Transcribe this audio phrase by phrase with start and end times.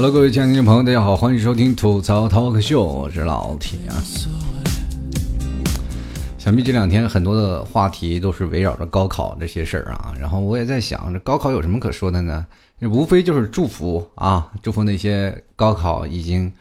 [0.00, 3.98] Hello，各位亲爱的听众朋友，大家好，欢迎收听吐槽 Talk 秀，我是老铁啊。
[6.38, 12.46] 想必这两天很多的话题都是围绕着高考这些事儿啊，然后我也在想，这高考有什么可说的呢？
[12.82, 16.52] 无非就是祝福啊，祝福那些高考已经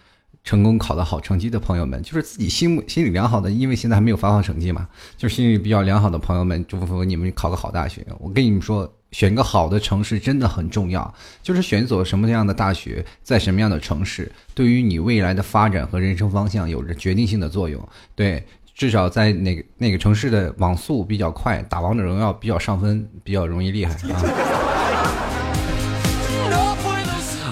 [0.43, 8.03] 成功考得好成绩的朋友们，就是自己心心里良好的，因为现在还没有发放成绩嘛，就是心里比较良好的朋友们，祝福你们考个好大学。
[8.17, 8.91] 我跟你们说。
[9.11, 17.81] 选个好的城市真的很重要，就是选一所什么样的大学，在什么样的城市，对于你未来的发展和人生方向有着决定性的作用。
[18.15, 24.21] 对，至少在哪个哪个城市的网速比较快，打王者荣耀比较上分，比较容易厉害啊。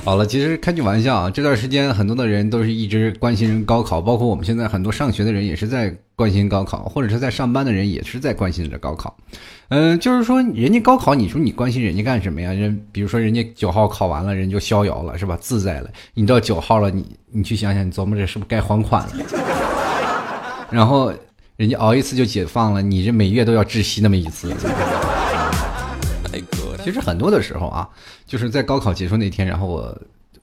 [0.06, 9.18] 好了，其实开句玩笑啊，这段时间很多的人都是一直关心高考，包括我们现在很多上学的人也是在关心高考，或者是在上班的人也是在关心着高考。
[9.70, 12.54] 嗯，就是说人家高考，你说你关心人家干什么呀？
[12.54, 15.36] 人比如说人家九号考完了，人就逍遥了，是吧？
[15.42, 15.90] 自在了。
[16.14, 19.14] 你到九号了，你你去想想，你琢磨着是不是该还款了？
[20.70, 21.12] 然后
[21.58, 24.54] 人家熬一次就解放了，你这每月都要窒息那么一次。
[26.86, 27.90] 其实很多的时候啊，
[28.28, 30.00] 就是在高考结束那天，然后我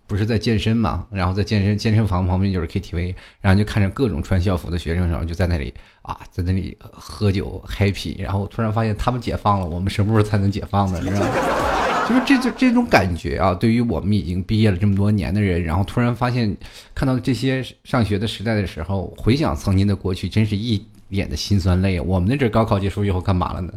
[0.08, 10.98] 不是在健身嘛，然后在健身健身房旁边就是 KTV，然后就看着各种穿校服的学生，然后就在那里啊，在那里喝酒 happy，然后突然发现他们解放了，我们什么时候才能解放呢？
[11.00, 11.28] 你知道吗？
[12.08, 16.54] 就是这这这种感觉啊，对于我们已经毕业了这么多年的人，然后突然发现
[16.92, 22.00] 看到这些上学的时代的时候，回想曾经的过去，真是一脸的辛酸泪。
[22.00, 23.72] 我们那阵高考结束以后干嘛了呢？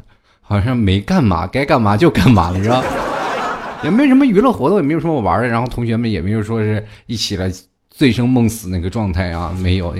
[0.47, 2.83] 好像没干嘛，该干嘛就干嘛了，是吧？
[3.83, 7.51] 也没什么娱乐活动，也没有什么玩的，然后同学们也没有说是一起来
[7.89, 9.95] 醉生梦死那个状态啊，没有。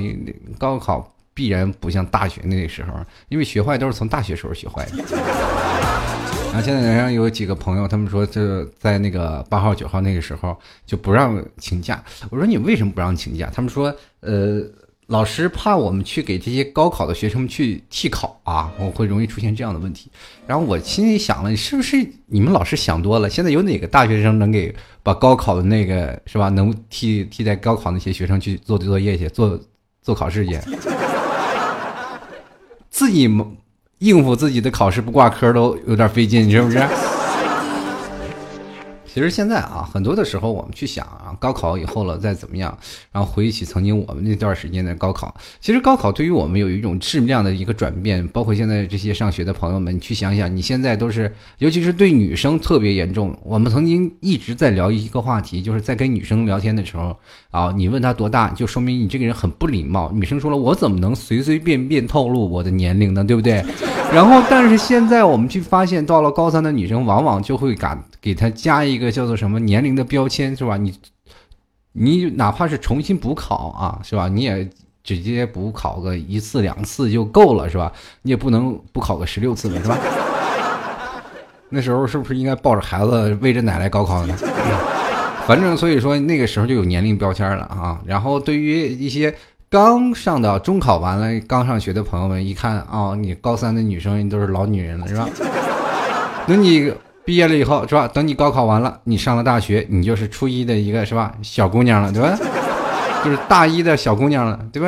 [0.58, 2.94] 高考必然不像大学那个时候，
[3.30, 5.04] 因为学坏都是从大学时候学坏的。
[6.54, 10.56] 然后现在好像有几个朋友，他们说就在那个八号九号那个时候
[10.86, 12.02] 就不让请假。
[12.30, 13.52] 我说你为什么不让请假？
[13.54, 14.62] 他们说呃。
[15.08, 20.10] 老师怕我们去给这些高考的学生去替考啊，我会容易出现这样的问题。
[20.48, 23.30] 然后我心里想了，是不是你们老师想多了？
[23.30, 24.74] 现在有哪个大学生能给
[25.04, 29.60] 把高考的那个是吧，能替替代高考那些学生去做作业去，做
[30.02, 30.60] 做考试去？
[32.90, 33.30] 自己
[34.00, 36.80] 应付自己的考试不挂科都有点费劲，是不是？
[39.16, 42.78] 其实现在啊，很多的时候我们去想啊，高考以后了再怎么样，
[43.14, 45.34] 然后回忆起曾经我们那段时间的高考。
[45.62, 53.34] 其实高考对于我们有一种质量的一个转变，包括现在这些上学的朋友们，你去想想，你现在都是，尤其是对女生特别严重。
[53.42, 57.18] 我们曾经一直在聊一个话题，就是在跟女生聊天的时候
[57.52, 60.12] 啊，你问她多大，就说明你这个人很不礼貌。
[60.12, 63.24] 女生说了，我怎么能随随便便透露我的年龄呢？
[63.24, 63.64] 对不对？
[64.12, 69.05] 然后，但是现在我们去发现，到了高三的女生，往往就会敢给她加一个。
[69.12, 70.78] 叫做什么年龄的标签是吧？
[70.78, 70.94] 你
[71.94, 74.28] 你哪怕是重新补考啊，是吧？
[74.28, 74.68] 你也
[75.04, 77.92] 直接补考个一次两次就够了是吧？
[78.24, 79.98] 你也不能补考个十六次了是吧？
[81.70, 84.36] 那时候是不是应该抱着孩子喂着奶来高考呢？
[85.48, 88.02] 反正所以说那个时候就有年龄标签了啊。
[88.06, 89.34] 然后对于一些
[89.70, 95.30] 刚上到中考完了刚上学的朋友们，一看啊，你高三的女生都是老女人了是吧？
[96.48, 96.92] 那你。
[97.26, 98.08] 毕业了以后是吧？
[98.08, 101.34] 等你高考完了，你上了大学，你就是初一的一个是吧？
[101.42, 102.38] 小姑娘了，对吧？
[103.26, 104.88] 就是大一的小姑娘了，对吧？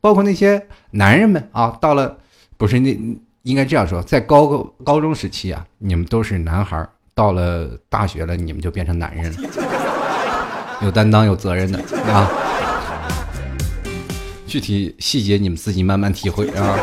[0.00, 2.16] 包括那些男人们啊，到了
[2.58, 2.94] 不是那
[3.42, 9.38] 应该这样说，在高高中时期啊，你们都是男孩到了大学了，你们就变成男人了，
[10.84, 11.78] 有担当、有责任的
[12.12, 12.30] 啊。
[14.46, 16.76] 具体细节你们自己慢慢体会啊。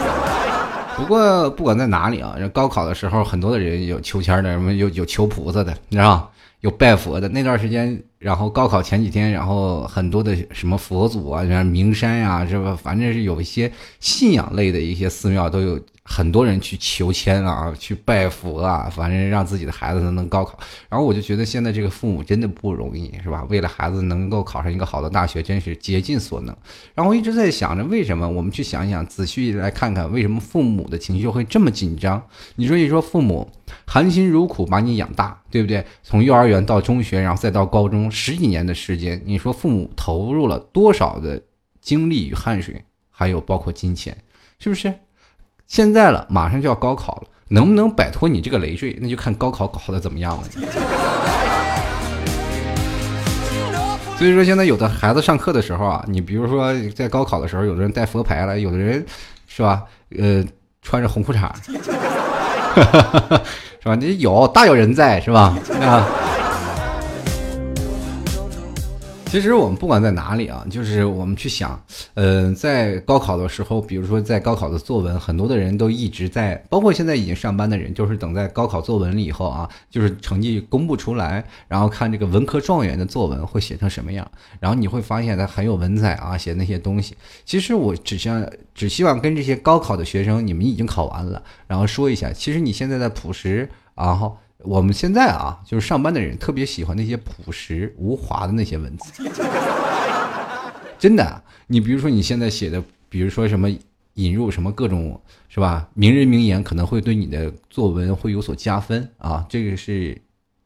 [0.97, 6.31] 不过不管在哪里啊，高考的时候，很多的人有求签的，什么有有求菩萨的，你知道？
[6.61, 7.28] 有拜佛的。
[7.29, 12.75] 那段时间，然后高考前几天，然后很多的什么佛祖啊，像名山呀，是吧？
[12.81, 15.79] 反正是有一些信仰类的一些寺庙都有。
[16.07, 20.57] 很多人去求签啊，去拜佛啊，反正让自己的孩子能高考。
[20.87, 23.43] 然后我就觉得现在这个父母真的不容易，是吧？
[23.49, 26.55] 为了孩子能够考上一个好的大学，真是竭尽所能。
[26.93, 28.29] 然后一直在想着，为什么？
[28.29, 32.22] 我们去想一想，仔细来看看，为什么父母的情绪会这么紧张？
[32.55, 33.49] 你说一说，父母
[33.87, 35.84] 含辛茹苦把你养大，对不对？
[36.03, 41.41] 从幼儿园到中学，然后再到高中，十几年的时间，你说父母投入了多少的
[41.81, 44.16] 精力与汗水，还有包括金钱，
[44.59, 44.93] 是不是？
[45.67, 50.44] 现在了，马上就要高考了，能不能摆脱你这个累赘，那就看高考考的怎么样了。
[54.17, 59.06] 所以说，现在有的孩子上课的时候啊，你比如说在高考的时候，有的人带佛牌了，有的人
[59.47, 59.84] 是吧？
[60.17, 60.46] 呃，
[60.82, 61.50] 穿着红裤衩，
[63.82, 63.96] 是吧？
[63.96, 65.58] 你有大有人在，是吧？
[65.82, 66.08] 啊。
[69.27, 71.77] 其实我们不管在哪里啊，就是我们去想，
[72.13, 84.25] 呃，在高考的时候，比如说在高考的作文，很多的人都一直在，包括现在已经上班的人，就是等在高考作文了以后啊，就是成绩公布出来，然后看这个文科状元的作文会写成什么样，
[84.61, 87.13] 然后你会发现他很有文采啊，写那些东西。
[87.43, 94.37] 其实我只想只希望跟这些高考的学生，你们已经考完了，然后说一下，其实你现在在朴实，然后。
[94.66, 99.23] 我们现在啊，就是上班的人特别喜欢那些朴实无华的那些文字，
[101.00, 101.41] 真的。
[101.67, 103.70] 你比如说你现在写的，比如说什么
[104.16, 105.20] 引入什么各种
[105.50, 109.46] 是吧，名人名言，可能会对你的作文会有所加分啊。
[109.50, 110.16] 这个是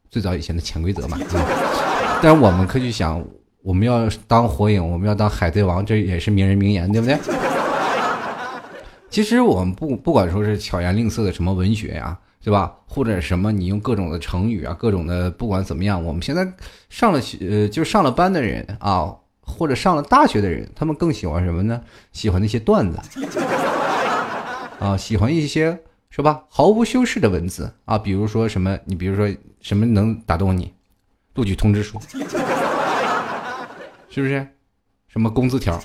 [0.10, 1.18] 最早以前的潜规则嘛。
[2.22, 3.24] 但是我们可以想，
[3.62, 7.18] 我们要当火影，我们要当海贼王，这也是名人名言，对不对？
[9.10, 12.18] 其实我们不不管说是巧言令色的什么文学呀。
[12.44, 12.74] 对吧？
[12.88, 13.52] 或者什么？
[13.52, 16.48] 你用各种的成语啊，各种的，不管怎么样，我们现在
[16.90, 21.82] 上了呃，就上了班的人啊，或者上了大学的人，他们更喜欢什么呢？
[22.14, 22.98] 喜欢那些段子
[24.80, 25.78] 啊，喜欢一些
[26.10, 26.44] 是吧？
[26.50, 28.80] 毫无修饰的文字啊，比如说什么？
[28.86, 29.30] 你比如说
[29.62, 30.74] 什么能打动你？
[31.36, 32.00] 录取通知书，
[34.10, 34.48] 是不是？
[35.08, 35.80] 什么工资条？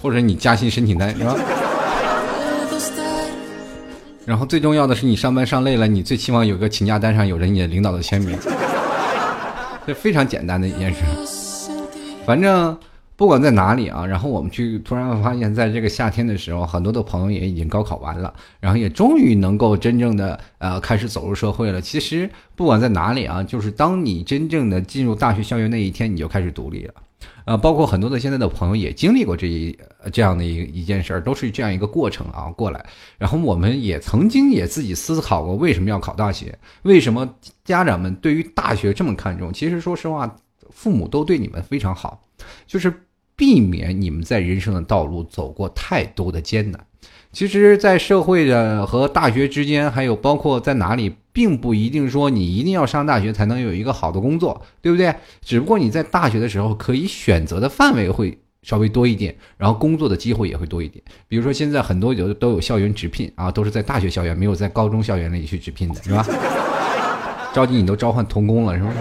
[0.00, 1.34] 或者你加薪申请单是吧？
[4.26, 8.36] 然后最重要的是，你上班上累了，你最期望有个请假单上有着你的领导的签名，
[9.86, 11.00] 这非常简单的一件事。
[12.26, 12.76] 反正
[13.14, 21.80] 不管在哪里啊，然后我们去突然发现，在这个夏天的时候，很多的朋友也已经高考完了，然后也终于能够真正的呃开始走入社会了。
[21.80, 26.94] 其实不管在哪里啊，就是当你真正的进入大学校园那一天，你就开始独立了。
[27.44, 29.78] 啊，包括很多的现在的朋友也经历过这一
[30.12, 32.84] 这样的一一件事儿，都是这样一个过程啊过来。
[33.18, 36.58] 然后我们也曾经也自己思考过，为什么要考大学？
[36.82, 39.52] 为什么家长们对于大学这么看重？
[39.52, 40.36] 其实说实话，
[40.70, 42.26] 父母都对你们非常好，
[42.66, 42.92] 就是
[43.34, 46.86] 避免你们在人生的道路走过太多的艰难。
[47.36, 55.14] 其实，在社会的和大学之间，还有包括在哪里，并不一定说你一定要上大学才能有一个好的工作，对不对？
[55.42, 61.04] 只不过你在大学的时候可以选择的范围会稍微多一点，然后工作的机会也会多一点。
[61.28, 66.24] 比如说现在很多有都有校园直聘啊，都是在大学校园，没有在高中校园里去直聘的，是吧？
[67.52, 68.96] 着急你都召唤童工了，是不是？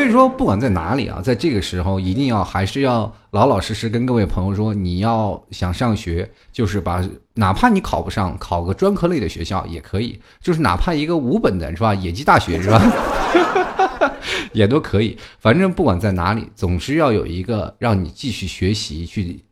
[0.00, 12.80] 所以说，不管在哪里啊，在这个时候，一定要还是要老老实实跟各位朋友说，你要想上学，就是把哪怕你考不上，考个专科类的学校也可以，就是哪怕一个五本的是吧，野鸡大学是吧，
[14.54, 15.18] 也都可以。
[15.38, 19.44] 反正不管在哪里，总是要有一个让你继续学习，去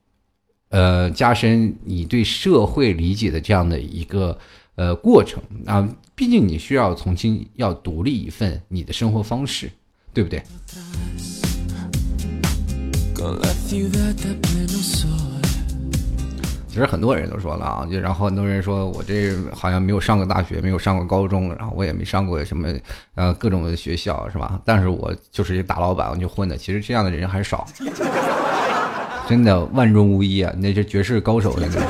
[0.71, 4.39] 呃加深你对社会理解的这样的一个
[4.77, 5.87] 呃过程啊。
[6.15, 9.71] 毕竟你需要重新要独立一份你的生活方式。
[10.13, 10.43] 对不对？
[16.69, 22.69] 其实很多人都说了啊，就然后很多人说我这好像没有上过大学，没有上过高中，然后我也没上过什么
[23.17, 24.61] 呃各种的学校，是吧？
[24.65, 26.57] 但是我就是一大老板，我就混的。
[26.57, 27.67] 其实这样的人还少，
[29.29, 30.53] 真的万中无一啊！
[30.57, 31.83] 那是绝世高手那种。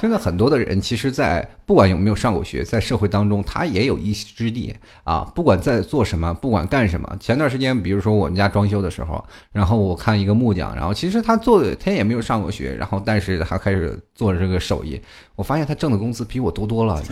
[0.00, 5.30] 现在很多的人，其实，在不管有没有上过学，在社会当中，他也有一席之地啊。
[5.34, 7.16] 不管在做什么，不管干什么。
[7.20, 14.98] 前段时间，比如说我们家装修的时候，然后我看一个木匠，然后其实他做，他也没有上过学，然后但是他开始做这个手艺，
[15.36, 17.02] 我发现他挣的工资比我多多了。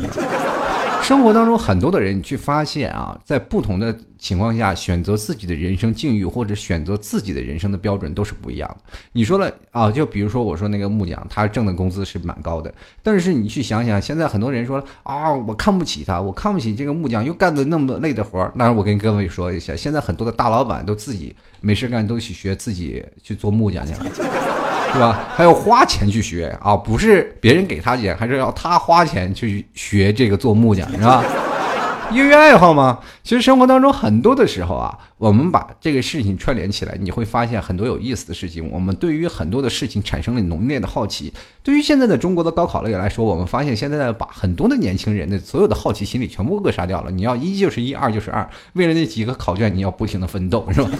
[1.08, 8.98] 生活当中很多的人，你去发现啊，在不同的情况下选择自己的人生境遇，或者选择自己的人生的标准都是不一样的。
[9.12, 12.70] 你说了啊，就比如说我说那个木匠，他挣的工资是蛮高的，
[13.02, 18.52] 但是你去想想，现在很多人说啊，我看不起他，我看不起这个木匠，又干的那么累的活儿。
[18.54, 24.67] 那我跟各位说一下，现在很多的大老板都自己没事干，都去学自己去做木匠去了。
[24.92, 25.28] 是吧？
[25.34, 31.22] 还要花钱去学啊，不是别人给他钱，还是要他花钱去学这个做木匠，是吧？
[32.10, 33.00] 业余爱好吗？
[33.22, 38.70] 其实生活当中很多的时候啊，我们把这个事情串联起来，你会发现很多有意思的事情。
[38.70, 41.32] 我们对于很多的事情产生了浓烈的好奇。
[41.62, 47.10] 对于现在的中国的高考类来说，我们发现现在把很多的年轻人的所有的好奇心理全部扼杀掉了。
[47.10, 50.90] 你要一就是一，二就是二，为了那几个考卷，你要不停的奋斗，是吧？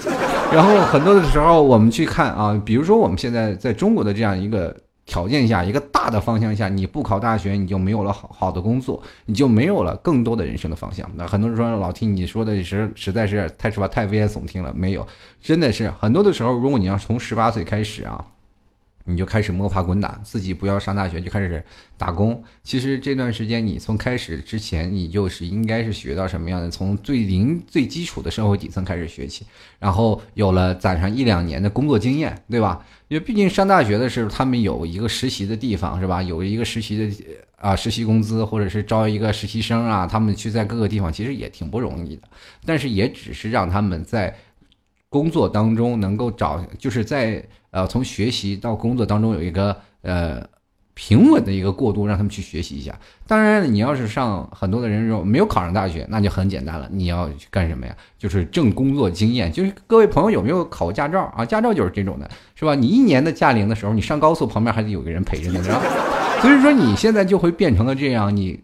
[0.53, 4.77] 然后很多的时候，我们去看啊，比如说我们现在在中国的这样一个。
[5.09, 11.11] 条件下，一个大的方向下，你不考大学，你就没有了好好的工作，你就没有了更多的人生的方向。
[11.17, 14.73] 那很多人说，老听你说的实实在是太是吧，太危言耸听了。
[14.77, 15.05] 没有，
[15.41, 18.23] 真的是很多的时候，如果你要从十八岁开始啊，
[19.09, 21.65] 你就开始摸爬滚打，自己不要上大学就开始
[21.97, 22.45] 打工。
[22.63, 29.47] 其实这段时间你从开始之前，你就是应该是学到什么样的，从最零最基础的社会底层开始学起，
[29.79, 32.85] 然后有了攒上一两年的工作经验，对吧？
[33.09, 36.23] 因为毕竟上大学的时候，他们有一个实习的地方，是吧？
[36.23, 37.25] 有一个实习的
[37.57, 42.23] 啊，实习工资，或者是招一个实习生啊，他们去在各个地方，其实也挺不容易的。
[42.67, 44.37] 但是也只是让他们在
[45.11, 50.47] 工作当中能够找，就是在呃从学习到工作当中有一个呃
[50.95, 52.99] 平稳的一个过渡，让他们去学习一下。
[53.27, 57.97] 当然，你要是上很多的人说没有考上大学，那就很简单了，你要去干什么呀？
[58.19, 59.53] 就是挣工作经验。
[59.53, 61.45] 就是各位朋友有没有考过驾照啊？
[61.45, 62.75] 驾照就是这种的，是吧？
[62.75, 65.81] 你一年的驾龄的时候，你上高速旁边还得有个人陪着呢，是吧？
[66.43, 68.61] 所以说你现在就会变成了这样，你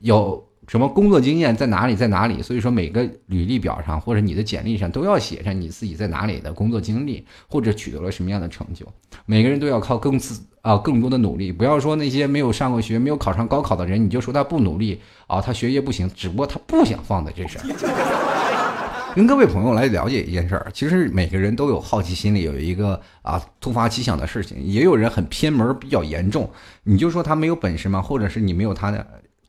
[0.00, 0.45] 有。
[0.66, 2.42] 什么工作经验在哪里，在哪里？
[2.42, 8.86] 所以说每个履历表上或者你的简历上都要写上你自己在哪里的工作经历，或者取得了什么样的成就。
[9.24, 17.64] 每个人都要靠更自啊更多的努力，不要说那些没有上过学、没有考上高考的人，你就说他不努力啊，他学业不行，只不过他不想放在这事儿。
[19.14, 26.50] 跟各位朋友来了解一件事儿，其实每个人都有好奇心里有一个啊突发奇想的事情，也有人很偏门比较严重，
[26.82, 28.02] 你就说他没有本事吗？
[28.02, 29.06] 或者是你没有他的？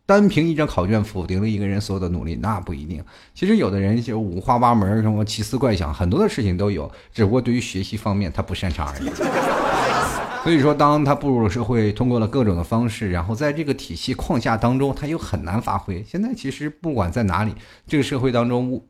[0.08, 3.04] 单凭一张考卷否定了一个人所有的努力，那不一定。
[3.36, 9.10] 其实有的人就五花八门，什么奇思怪想，很多的事情都有，只不过对于学习方面他不擅长而已。
[10.46, 16.02] 所以说，当他步入社会，通过了各种的方式，然后在这个体系框架当中，他又很难发挥。
[16.08, 17.54] 现在其实不管在哪里，
[17.86, 18.82] 这个社会当中，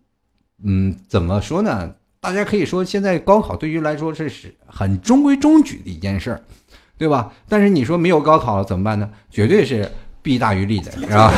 [0.64, 1.96] 嗯，怎么说呢？
[2.20, 6.44] 大家可以说，现在高考对于来说这是很中规中矩的一件事儿，
[6.96, 7.34] 对吧？
[7.50, 9.10] 但是你说没有高考了怎么办呢？
[9.32, 9.92] 绝对是。
[10.28, 11.32] 弊大于利的是吧？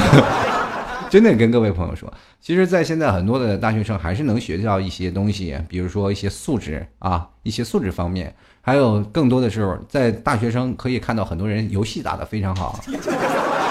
[1.12, 12.80] 真的跟各位朋友说，其实，在现在很多的大学生还是能学到一些东西，比如说一些素质啊，一些素质方面，还有更多的时候，在大学生可以看到很多人游戏打得非常好，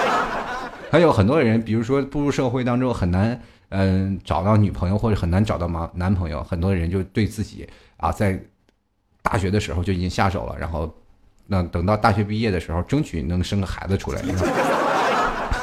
[0.89, 3.37] 还有很多人，比如说步入社会当中很难
[3.69, 8.41] 嗯找到女朋友或者很难找到男男朋友，很多人就对自己啊在
[9.21, 10.93] 大学的时候就已经下手了，然后
[11.47, 14.21] 那等到大学毕业的时候，争取能生个孩子出来。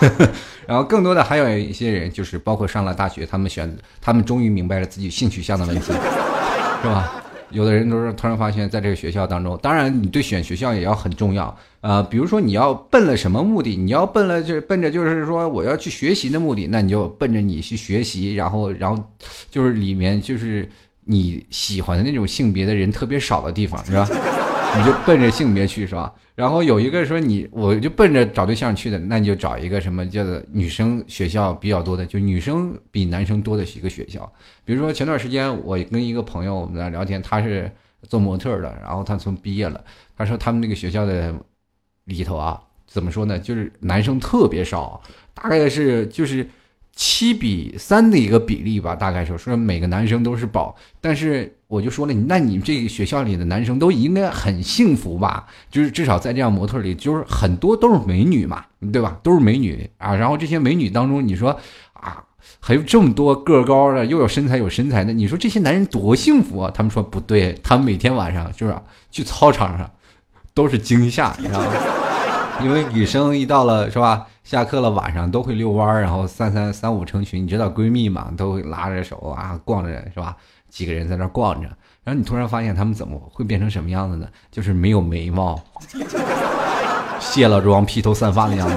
[0.67, 5.93] 然后更多的还有一些人，就是包括上了大学，他们选，他们终于明白了自己性取向的问题，
[6.83, 7.23] 是吧？
[7.51, 13.77] 有的人都是突然发现，在这个学校当中，当然你对选学校也要很重要，呃，比如说你要奔了什么目的？
[13.77, 19.01] 你要奔了就奔着就是说我要去学习的目的，那你就奔着你去学习，然后然后
[19.49, 20.69] 就是里面就是
[21.05, 24.09] 你喜欢的那种性别的人特别少的地方，是吧？
[24.79, 26.13] 你就奔着性别去，是吧？
[26.35, 34.31] 然后有一个说你，我就奔着找对象去的，那你就找一个什么叫做女生学校比较多的，就女生比男生多的一个学校。
[34.65, 37.71] 比如说前段时间我跟一个朋友我们在聊天，他是
[38.03, 39.83] 做模特的，然后他从毕业了，
[40.17, 41.35] 他说他们那个学校的
[42.05, 45.01] 里头啊，怎么说呢，就是男生特别少，
[45.35, 46.47] 大概是就是。
[46.97, 55.47] 七比三的一个比例吧，大概说说每个男生都是宝，但是我就说了，那你这个学校里的男生都应该很幸福吧？
[55.71, 59.19] 就是至少在这样模特里，就是很多都是美女嘛，对吧？
[59.23, 60.17] 都是美女啊。
[60.17, 61.51] 然后这些美女当中，你说
[61.93, 62.25] 啊，
[62.61, 66.73] 还有这么多个高的，又有身材有身材的，你说这些男人多幸福啊？
[66.75, 68.75] 他们说不对，他们每天晚上就是
[69.11, 69.91] 去操场上
[70.55, 71.67] 都是惊吓，你知道吗？
[72.63, 74.27] 因为女生一到了是吧？
[74.45, 80.37] 下课了，晚上都会遛弯儿，然后三三三五成群，你知道闺蜜嘛，都会拉着手啊，逛着是吧？
[80.69, 81.69] 几个人在那逛着，
[82.05, 84.27] 然后你突然发现他们怎么会变成什么样子呢？
[84.51, 85.61] 就是没有眉毛，
[87.19, 88.75] 卸了妆，披头散发的样子。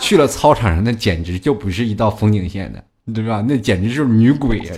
[0.00, 2.82] 去了操场上，那简直就不是一道风景线的，
[3.12, 3.44] 对吧？
[3.46, 4.74] 那简直就是女鬼呀！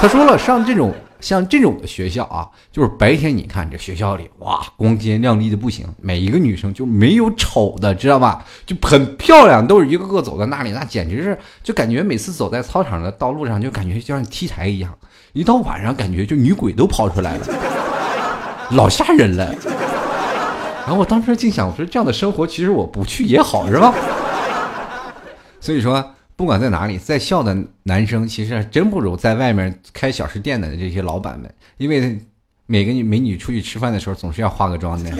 [0.00, 0.94] 他说了，上这种。
[1.18, 8.44] 像这种的学校啊，就是白天你看这学校里哇，光鲜亮丽的不行，每一个女生就没有丑的，知道吧？
[8.66, 14.94] 就很漂亮，都是一个个走在那里，那简直是就感觉每次走在操场的道路上，就感觉就像 T 台一样。
[15.32, 17.46] 一到晚上，感觉就女鬼都跑出来了，
[18.72, 19.54] 老吓人了。
[20.84, 23.92] 然后我当时竟想，我说这样的生活其实我不去也好，是吧？
[25.60, 26.12] 所以说。
[26.36, 32.18] 不管在哪里，在校的男生其实真不如在外面开小吃店的这些老板们，因为
[32.66, 35.10] 每个女美女出去吃饭的时候总是要化个妆的。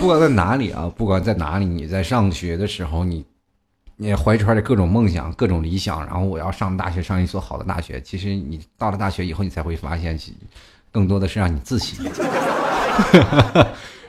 [0.00, 3.24] 不管在哪里啊，不管在哪里，你在上学的时候，你
[3.96, 8.00] 你怀揣着各种梦想、各种理想，然后我要上大学，上一所好的大学。
[8.00, 10.18] 其实你到了大学以后，你才会发现，
[10.90, 12.04] 更多的是让你自信。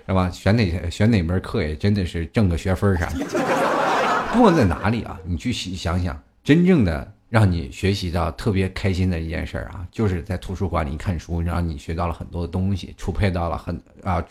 [0.08, 0.30] 是吧？
[0.30, 3.26] 选哪选哪门课也真的是挣个学分啥的。
[4.34, 14.24] 不管在哪里啊，你去想想，真正的让你学习到特别开心的一件事啊，就是在图书馆里看书，让你学到了很多的东西，储备到了很啊，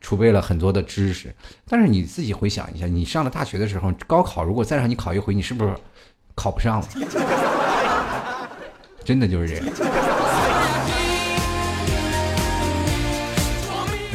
[0.00, 1.34] 储备了很多的知识。
[1.68, 5.74] 但是你自己回想一下，你上了大学的时候，高考如果再让你考一回，你是不是
[6.34, 6.88] 考不上了？
[9.04, 9.64] 真的就是这样。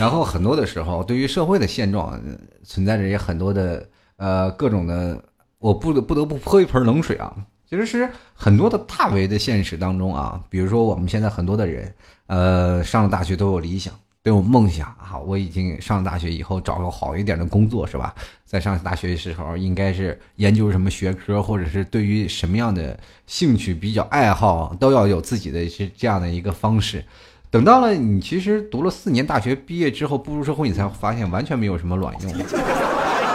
[0.04, 2.22] 然后很多的时候，对于社会的现状，
[2.62, 5.18] 存在着也很多的呃各种的，
[5.60, 7.34] 我不得不得不泼一盆冷水啊。
[7.70, 11.96] 其实是很多的大为的现实当中啊，比如说我们现在很多的人，
[12.28, 15.18] 呃，上了大学都有理想，都有梦想啊。
[15.26, 18.14] 我已经上了大学以后找个好一点的工作是吧？
[18.46, 27.06] 在上大学的时候，应该是研究什么学科，或者是对于什么样的兴趣比较爱好，都要有自己的是这样的一个方式。
[27.54, 32.34] 等到了你其实读了四年大学毕业之后步入社会，你才发现完全没有什么卵用。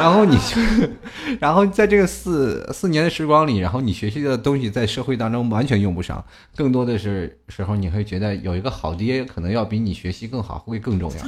[0.01, 0.61] 然后你就，
[1.39, 6.25] 然后在这个四四年的时光里，然后你学习的东西在社会当中完全用不上，
[6.57, 11.19] 更多的是时候你会觉得有一个好爹可能要比你学习更好会更重要。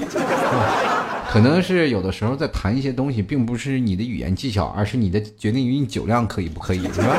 [1.29, 7.17] 可能是有的时候在谈一些东西，并不是你的语言技巧，而是你的决定于你酒量可以不可以，是吧？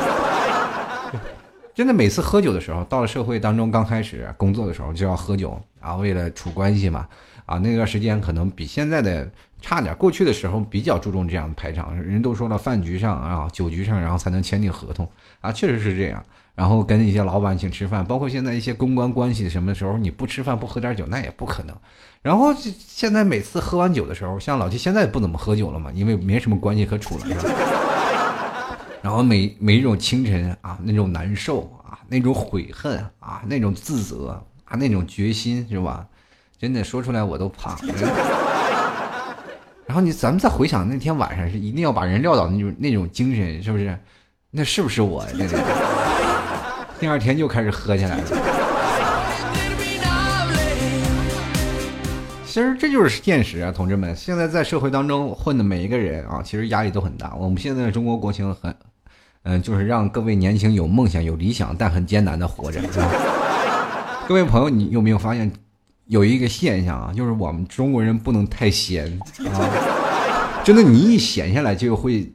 [1.73, 7.07] 真的每次喝酒的时候，到了社会当中刚开始工作的时候就要喝酒啊，为了处关系嘛
[7.45, 9.29] 啊，那段时间可能比现在的
[9.61, 9.95] 差点。
[9.95, 15.09] 过去的时候比较注重这样的排场，人都说了饭局上啊、酒局上，然后才能签订合同
[15.39, 16.23] 啊，确实是这样。
[16.53, 21.75] 然后跟一些老板请吃饭，包括现在一些公关关系什么时候你不吃饭不喝点酒那也不可能。
[22.21, 27.25] 然后现在每次喝完酒的时候，像老七现在不怎么喝酒了嘛，因为没什么关系可处了。
[27.25, 27.41] 是吧
[29.01, 36.05] 然后每每一种清晨啊，那种难受啊，那种悔恨啊，那种自责啊，那种决心是吧？
[36.59, 37.75] 真的说出来我都怕。
[39.87, 43.97] 然后你咱们再回想那天晚上是一定要把人撂倒那种那种精神，是不是？
[44.51, 45.25] 那是不是我？
[45.33, 45.57] 那个
[46.99, 48.23] 第二天就开始喝起来了。
[52.45, 54.15] 其实这就是现实啊，同志们！
[54.15, 57.33] 现在在社会当中混的每一个人啊，其实压力都很大。
[57.35, 58.75] 我们现在中国国情很。
[59.43, 62.81] 嗯，就是让各位年轻有梦想、有理想，但很艰难的活着。
[64.27, 65.51] 各位朋友，你有没有发现
[66.05, 67.13] 有一个现象啊？
[67.13, 69.07] 就是我们中国人不能太闲
[69.45, 70.63] 啊！
[70.63, 72.31] 真的，你一闲下来就会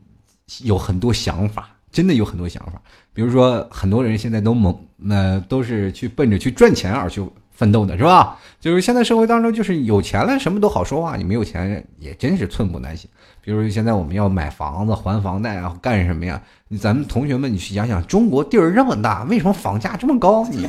[0.63, 2.83] 有很多想法，真的有很多想法。
[3.13, 7.25] 比如说，很多人现在都猛，那都是去奔着去赚钱而去。
[7.53, 8.39] 奋斗的是吧？
[8.61, 13.09] 就是现在社会当中，就是有钱了什么都好说话，你没有钱也真是寸步难行。
[13.47, 16.43] 比如现在我们要买房子还房贷啊，干什么呀？
[16.81, 20.45] 咱们同学们，你去想想，中国地儿这么大，为什么房价这么高？
[20.51, 20.69] 你，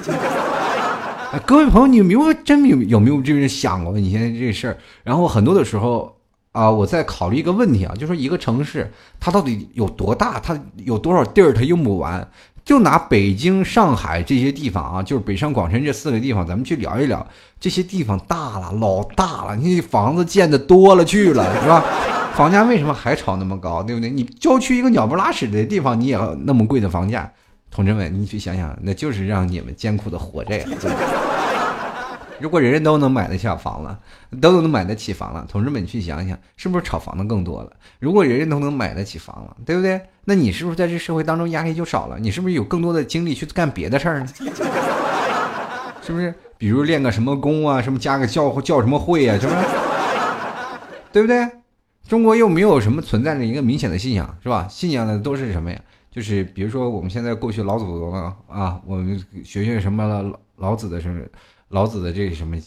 [1.43, 4.77] 各位朋友，你有没有真有有没有这人想过你现在这事儿？
[5.03, 6.15] 然后很多的时候
[6.51, 10.39] 啊，我在考虑一个问题啊，就说一个城市它到底有多大？
[10.39, 12.29] 它有多少地儿它用不完？
[12.67, 17.25] 就拿北京、上海这些地方啊，就是北上广深这四个地方，咱们去聊一聊。
[17.61, 21.81] 这些地方大了，老大了，你房子建的多了去了，是吧？
[22.35, 24.09] 房价为什么还炒那么高，对不对？
[24.09, 27.31] 你郊区一个鸟不拉屎的地方，你也要那么贵的房价？
[27.71, 30.65] 同志们，你去想想，那就是让你们艰苦的活着呀。
[32.39, 33.99] 如果人人都能买得下房了，
[34.39, 37.71] 都能买得起房了，同志们，你去想想，是不是炒房的更多了？
[37.99, 39.99] 如果人人都能买得起房了，对不对？
[40.25, 42.19] 那你是不是在这社会当中压力就少了？
[42.19, 44.27] 你是不是有更多的精力去干别的事儿呢？
[46.01, 46.33] 是不是？
[46.57, 49.59] 比如练个什么功啊，什么加个教教什么会啊，是不是？
[51.11, 51.49] 对不对？
[52.07, 54.67] 中国又没有什么存在着一个明显的信仰，是吧？
[54.69, 55.79] 信仰的都是什么呀？
[56.11, 58.13] 就是比如说我们现在过去老祖宗
[58.47, 61.21] 啊，我们学学什么老老子的什么。
[61.69, 62.57] 老子的这个什么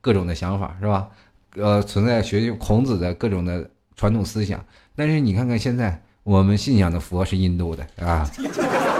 [0.00, 1.08] 各种的想法是吧？
[1.56, 8.28] 呃，存在学习孔子的各种的传统思想，但是你看看现在我们信仰的佛是印度的啊，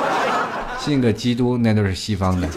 [0.81, 2.49] 信个基督那都是西方的，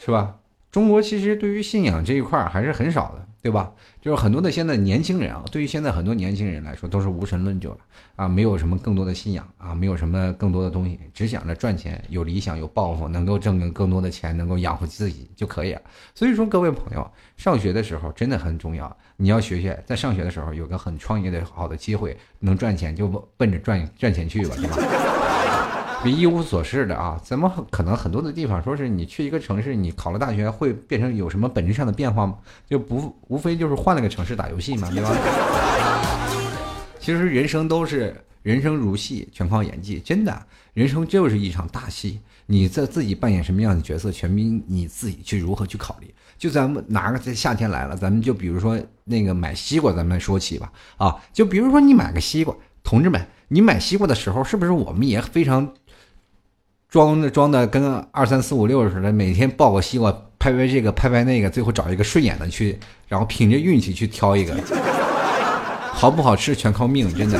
[0.00, 0.34] 是吧？
[0.70, 3.26] 中国其实对于信仰这一块还是很少的。
[3.42, 3.72] 对吧？
[4.00, 7.78] 就是很多的现在年轻人啊，对于现在很多年轻人来说，都是无神论者了
[8.16, 15.82] 啊，没有什么更多的信仰啊，没有什么更多的东西，只想着赚钱，有理想，有抱负，能够挣更多的钱，能够养活自己就可以了。
[16.14, 24.76] 所以说，各位朋友，上学的时候真的很重要，你要学学，在上学的时候有个很创业的好的机会，能赚钱就奔着赚赚钱去吧，对吧？
[26.02, 27.20] 别一无所事的啊！
[27.22, 32.38] 怎么可能很多的地方说是你去一个城市，你考了大学会变成有什么本质上的变化吗？
[32.66, 35.14] 就不无非就是换了个城市打游戏嘛，对吧？
[36.98, 40.00] 其实人生都是人生如戏，全靠演技。
[40.00, 42.18] 真的，人生就是一场大戏。
[42.46, 46.12] 你在自己扮演什么样的角色，全凭你自己去如何去考虑。
[46.38, 50.72] 就咱们拿个在夏天来了，咱们就比如说那个买西瓜，咱们说起吧。
[50.96, 55.74] 啊，就比如说你买个西瓜，同志们，你买西瓜的时候，是不是我们也非常？
[56.90, 62.76] 装的装的跟二三四五六似的，每天抱个西瓜拍拍这个拍拍那个，最后找一个顺眼的去，
[63.06, 64.52] 然后凭着运气去挑一个，
[65.94, 67.38] 好不好吃全靠命，真的。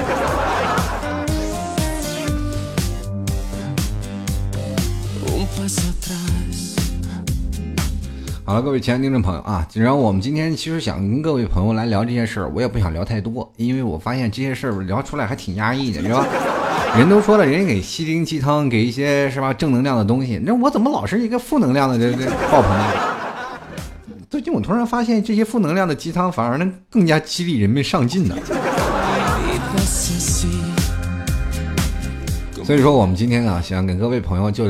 [8.45, 16.25] 好了，各位亲爱的听众朋友啊，然后我们今天其实想跟各位朋友来聊这些事儿，我也不想聊太多，因为我发现这些事儿聊出来还挺压抑的，是吧？
[16.99, 22.85] 人都说了，人家给心灵鸡汤，给一些是吧正能量的东西，那我怎么老是一个负能量的这这爆棚呢？
[24.29, 28.37] 最近我突然发现，这些负能量的鸡汤反而能更加激励人们上进呢。
[32.65, 34.67] 所以说，我们今天啊，想跟各位朋友就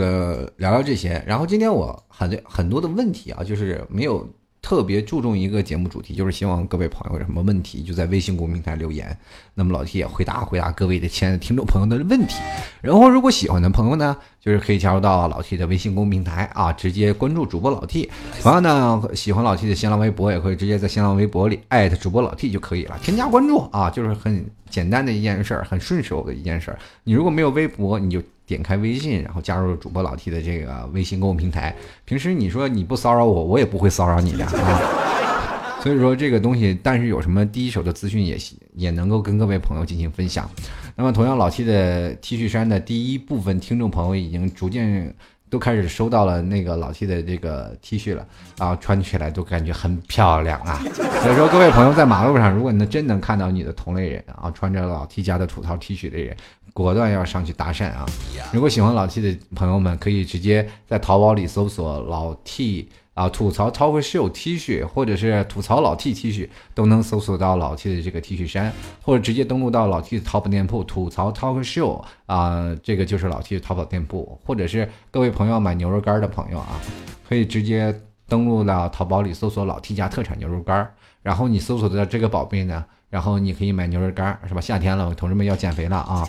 [0.57, 1.23] 聊聊这些。
[1.27, 4.27] 然后今天我很很多的问题啊，就是没有
[4.62, 9.16] 特别注重一个节目主题，就是希望各位朋友有什么问题就在微信公众平台留言，
[9.55, 12.37] 那么老 T 也回答回答各位的亲爱的听众朋友的问题。
[12.81, 18.11] 然后如果喜欢的朋友呢，就是可以加入到老 T 的微信公平台啊，直接关注主播老 T。
[18.42, 24.44] 同样呢，喜欢老 T 的新浪微博也可以直接在新浪微博里艾特主播老 T 就可以了，添加关注啊，就是很。
[24.70, 26.79] 简单的一件事儿，很顺手的一件事儿。
[27.03, 31.75] 你如果没有微博，你就 点开微信，然后加入主播老 T 的这个微信公众平台。
[32.05, 35.79] 平时你说你不骚扰我，我也不会骚扰你的啊。
[35.81, 38.37] 所以说这个东西，但是有什么第一手的资讯也
[38.75, 40.51] 也能够跟各位朋友进行分享。
[40.97, 45.15] 那么同样，老 T 的 T 恤衫的第一部分听众朋友已经逐渐。
[45.51, 48.25] 都开始收到了那个老 T 的这个 T 恤了，
[48.57, 50.81] 然后穿起来都感觉很漂亮啊。
[51.23, 56.35] 所以说，各位朋友在马路上，如果你能真能看到你的同类人啊，穿着老 T 家的吐槽 T 恤的人，
[56.73, 58.07] 果断要上去搭讪啊。
[58.53, 62.89] 如果喜欢老 T 的朋友们，可以直接在淘宝里搜索老 T。
[63.14, 72.03] 啊，吐槽 talk show T 恤，或者是吐槽老 T T 恤，都能搜索到老 T 的这个 T 恤衫，或者直接登录到老 T 的淘宝店铺吐槽 talk show
[72.27, 76.81] 啊，这个就是老 T 的淘宝店铺，或者是各位朋友买牛肉干的朋友啊，
[77.29, 77.94] 可以直接
[78.29, 80.88] 登录到淘宝里搜索老 T 家特产牛肉干，
[81.23, 84.61] 然后你搜索的这个宝贝呢，然后你可以买牛肉干，是吧？
[84.61, 86.27] 夏天了，同志们要减肥了啊！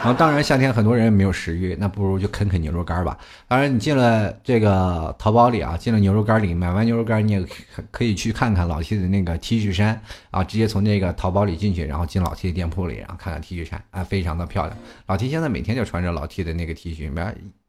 [0.00, 3.18] 然后，当然夏天很多人也没有食欲，那不如就啃啃牛肉干吧。
[3.48, 7.44] 当然，你进了这个淘宝里啊，进了牛肉干里，买完牛肉干，你也
[7.90, 14.78] 可以去看看老 T 的那个 T 恤衫啊，直接从那个淘宝里进去，然后进老 T 的店铺里，然后看看 T 恤衫啊，非常的漂亮。
[15.06, 17.20] 老 T 现在每天就穿着老 T 的那个 T 恤，没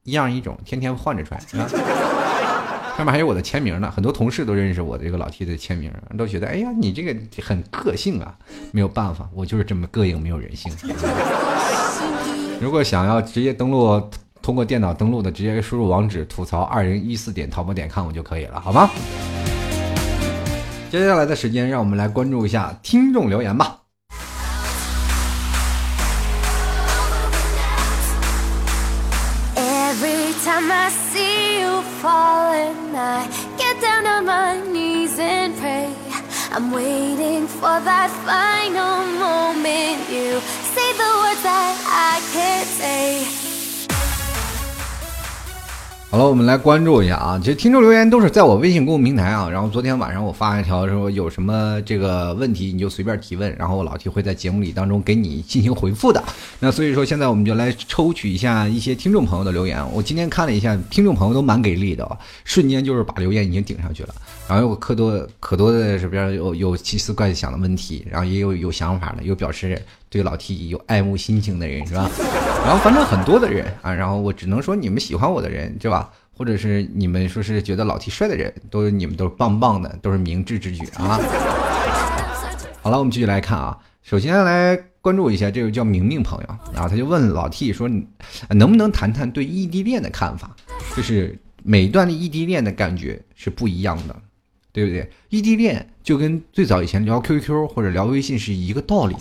[0.03, 1.67] 一样一种，天天换着穿，啊
[2.95, 3.89] 上面还有我的签名呢。
[3.89, 8.37] 很多同事都认识我这个老 T 的签名，都觉得哎呀，你这个很个性啊。
[8.71, 10.71] 没有办法，我就是这么膈应，没有人性。
[12.62, 14.10] 如果想要直接登录，
[14.41, 18.89] 通过电脑登录的，直接输入网址吐槽二零一四点淘宝点 com 就可以了，好吗？
[20.91, 23.78] 接下来的时间，让我们来关注一下听众留言吧。
[36.52, 40.10] I'm waiting for that final moment.
[40.10, 40.41] You
[40.74, 42.18] say the words that I.
[46.11, 47.37] 好了，我们来关注一下啊！
[47.37, 49.47] 其实听众留言都是在我微信公众平台啊。
[49.47, 56.23] 然后昨天晚上我发一条说有什么这个问题你就随便提问，然后我老 T 会在节目里当中给你进行回复的。
[56.59, 59.85] 那所以说现在我们就来抽取一下一些听众朋友的留言。
[59.93, 64.15] 我今天看了一下，听众朋友都蛮给力的，瞬间就是把留言已经顶上去了。
[64.47, 69.79] 然后有可多可多的这边有有奇思怪想的问题，然后也有有想法的，有表示
[70.10, 72.10] 对老 T 有爱慕心情的人是吧？
[72.65, 76.12] 然后反正很多的人啊，然后我只能说你们喜欢我的人是吧？
[76.36, 81.19] 或者是你们说是觉得老 T 帅的人，都你们都是棒棒的，都是明智之举啊！
[82.82, 86.48] 好了，我们继续来看啊，首先来关注一下这位叫明明朋友
[86.80, 87.89] 啊，他就问老 T 说，
[88.50, 90.56] 能不能谈谈对异地恋的看法？
[90.95, 94.15] 就是每一段的异地恋的感觉是不一样的。
[94.72, 95.10] 对不对？
[95.30, 99.15] 异地恋就跟最早以前聊 QQ 或者聊微信是一个道理。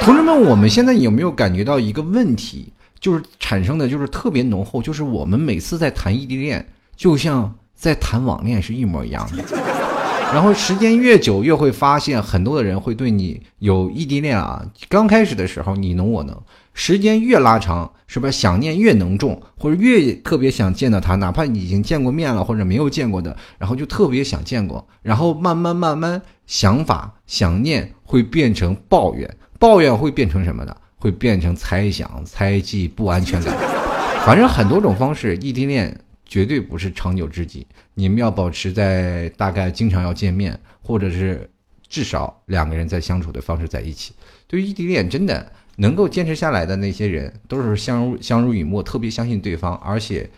[0.00, 9.44] 同志们，我们现在有没有感觉到一个问题，就是产生的就是特别浓厚，就是我们每次在谈异地恋，就像在谈网恋是一模一样的。
[10.32, 14.64] 然后时间越久，越会发现很多的人会对你有异地恋啊。
[14.88, 16.42] 刚开始的时候你侬我侬。
[16.72, 30.76] 时间越拉长，是不是想念越浓重，或者越特别想见到他，哪怕你已经见过面了或者没有见过的，然后就特别想见过，然后慢慢慢慢想法想念会变成抱怨，抱怨会变成什么呢？
[30.96, 33.54] 会变成猜想、猜忌、不安全感，
[34.26, 35.36] 反正很多种方式。
[35.36, 41.48] 异地恋绝对不是长久之计，你们要保持在大概经常要见面，或者是
[41.88, 44.14] 至少两个人在相处的方式在一起。
[44.48, 45.52] 对于异地恋，真的。
[45.76, 50.28] 能够坚持下来的那些人，都是相濡相濡以沫，特别相信对方，而且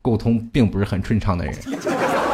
[0.00, 1.54] 沟通并不是很顺畅的人。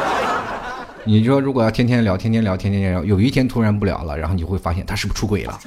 [1.03, 5.59] 你说，如果要天天聊，天天聊，天天聊，有一天突然不聊了，然后你会发现他是不是出轨了？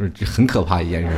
[0.00, 1.08] 就是这很可怕一件事。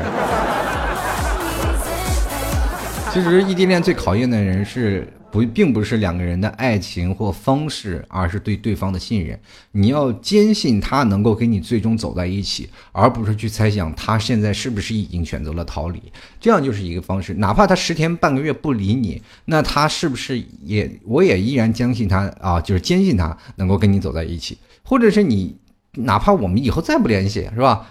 [3.13, 5.07] 其实异地恋最考验的人是。
[5.31, 9.41] 不，并不是两个人的爱情或方式，而是对对方的信任。
[9.71, 16.03] 你要坚信他能够跟你最终走在一起，而不是去猜想他现在是不是已经选择了逃离。
[16.39, 17.33] 这样就是一个方式。
[17.33, 24.59] 哪怕他十天半个月不理你，那他是不是也，我也依然相信他啊，就是坚信他能够跟你走在一起。
[24.83, 25.57] 或者是你，
[25.93, 27.87] 哪怕我们以后再不联系，是吧？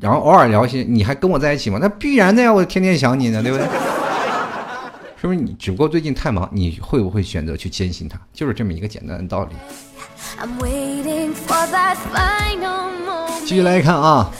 [0.00, 1.78] 然后偶尔聊些，你还跟我在一起吗？
[1.82, 3.66] 那必然的呀，我天天想你呢，对不对？
[5.20, 6.48] 是不是你只不过最近太忙？
[6.52, 8.16] 你会不会选择去坚信他？
[8.32, 9.56] 就是这么一个简单的道理。
[13.44, 14.30] 继续来看啊，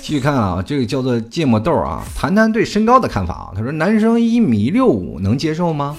[0.00, 3.50] 继续看啊，这个叫做芥末豆啊，谈谈对身高的看法啊。
[3.56, 5.96] 他说：“男生一米六五能接受吗？”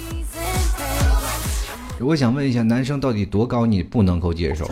[1.99, 4.65] 我想问一下，男生到底多高你不能够接受？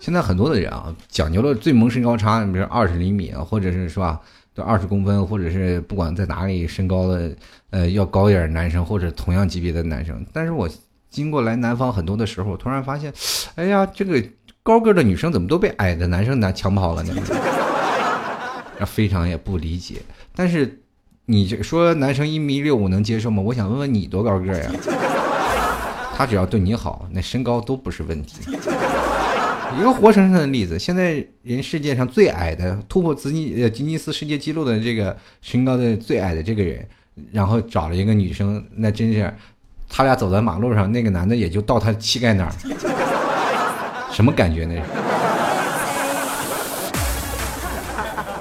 [0.00, 4.18] 现在很多的人啊，讲究了最萌身高差，你比如二十厘米啊，或者是是吧？
[4.54, 7.30] 都二十公分，或者是不管在哪里身高的，
[7.70, 10.26] 呃，要高一点男生，或者同样级别的男生。
[10.32, 10.68] 但是我
[11.10, 13.12] 经过来南方很多的时候，突然发现，
[13.54, 14.20] 哎呀，这个
[14.62, 17.14] 高个的女生怎么都被矮的男生拿抢跑了呢？
[18.86, 20.02] 非常也不理解。
[20.34, 20.80] 但是
[21.26, 23.42] 你这说男生一米六五能接受吗？
[23.42, 24.70] 我想问问你多高个呀？
[26.16, 28.40] 他只要对你好，那身高都不是问题。
[29.78, 36.86] 一个活生生的例子，现在人世界上最矮的突破吉尼呃吉尼斯世界纪录的这个身高的最矮的这个人，
[37.32, 39.32] 然后找了一个女生，那真是，
[39.88, 42.52] 他俩走在马路上，那个男的也就到他膝盖那儿，
[44.12, 44.82] 什么感觉那是？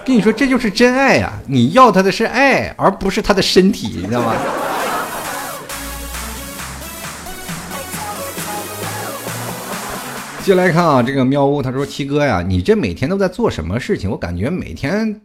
[0.06, 1.32] 跟你说这就是真爱呀！
[1.46, 4.34] 你要他的是爱，而不是他的身体，你知道吗？
[10.50, 14.10] 接来看啊，这个喵呜他说：“七哥呀，你这每天都在做什么事情？
[14.10, 15.22] 我感觉每天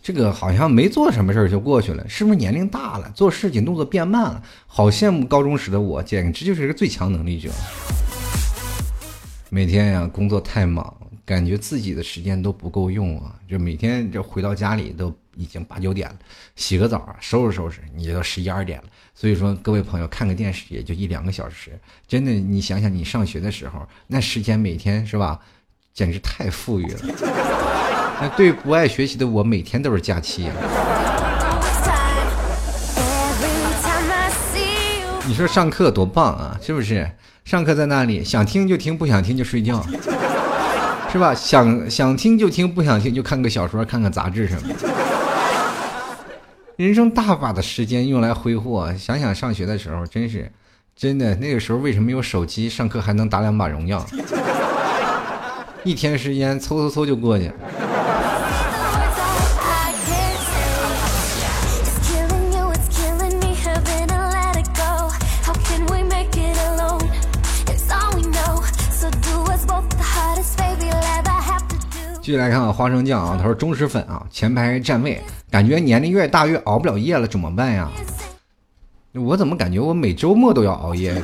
[0.00, 4.40] 这个好像没做什么事儿就过去了，是不是年龄大了，做事情动作变慢了？
[4.68, 7.50] 好羡慕高中时的我，简直就是一个最强能力者。
[9.50, 13.34] 每天呀，工作太忙，感觉自己的时间都不够用啊！
[13.50, 16.16] 就每天就回到家里都已经八九点了，
[16.56, 25.40] 洗个澡，收拾收拾，你就十一二点了。”所以说，各位朋友，看个电视也就一两个小时，真的，你想想，你上学的时候，那时间每天是吧，
[25.94, 27.00] 简直太富裕了。
[28.20, 30.50] 那对不爱学习的我，每天都是假期。
[35.26, 37.08] 你说上课多棒啊，是不是？
[37.44, 39.84] 上课在那里，想听就听，不想听就睡觉，
[41.12, 41.34] 是吧？
[41.34, 44.97] 想想听就听，不想听就看个小说，看看杂志什么。
[46.78, 50.48] 人生大把的时间用来挥霍，想想上学的时候，真是，
[50.94, 52.68] 真的那个时候为什么有手机？
[52.68, 54.06] 上课还能打两把荣耀，
[55.82, 57.50] 一天时间嗖嗖嗖就过去。
[72.28, 75.18] 继续来看花生酱啊，他说忠实粉啊，前排站位。
[75.50, 77.90] 感觉年龄越大越熬不了夜了，怎么办呀？
[79.14, 81.14] 我怎么感觉我每周末都要熬夜？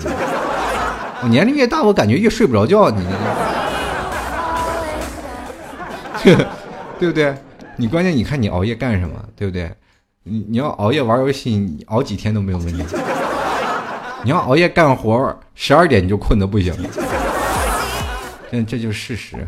[1.22, 2.90] 我年龄越大，我感觉越睡不着觉。
[2.90, 3.04] 你，
[6.98, 7.34] 对不对？
[7.76, 9.22] 你关键你看你熬夜干什么？
[9.36, 9.70] 对不对？
[10.22, 12.82] 你你要熬夜玩游戏，你熬几天都没有问题。
[14.22, 16.74] 你要熬夜干活，十二点你就困得不行。
[18.50, 19.46] 这这就是事实。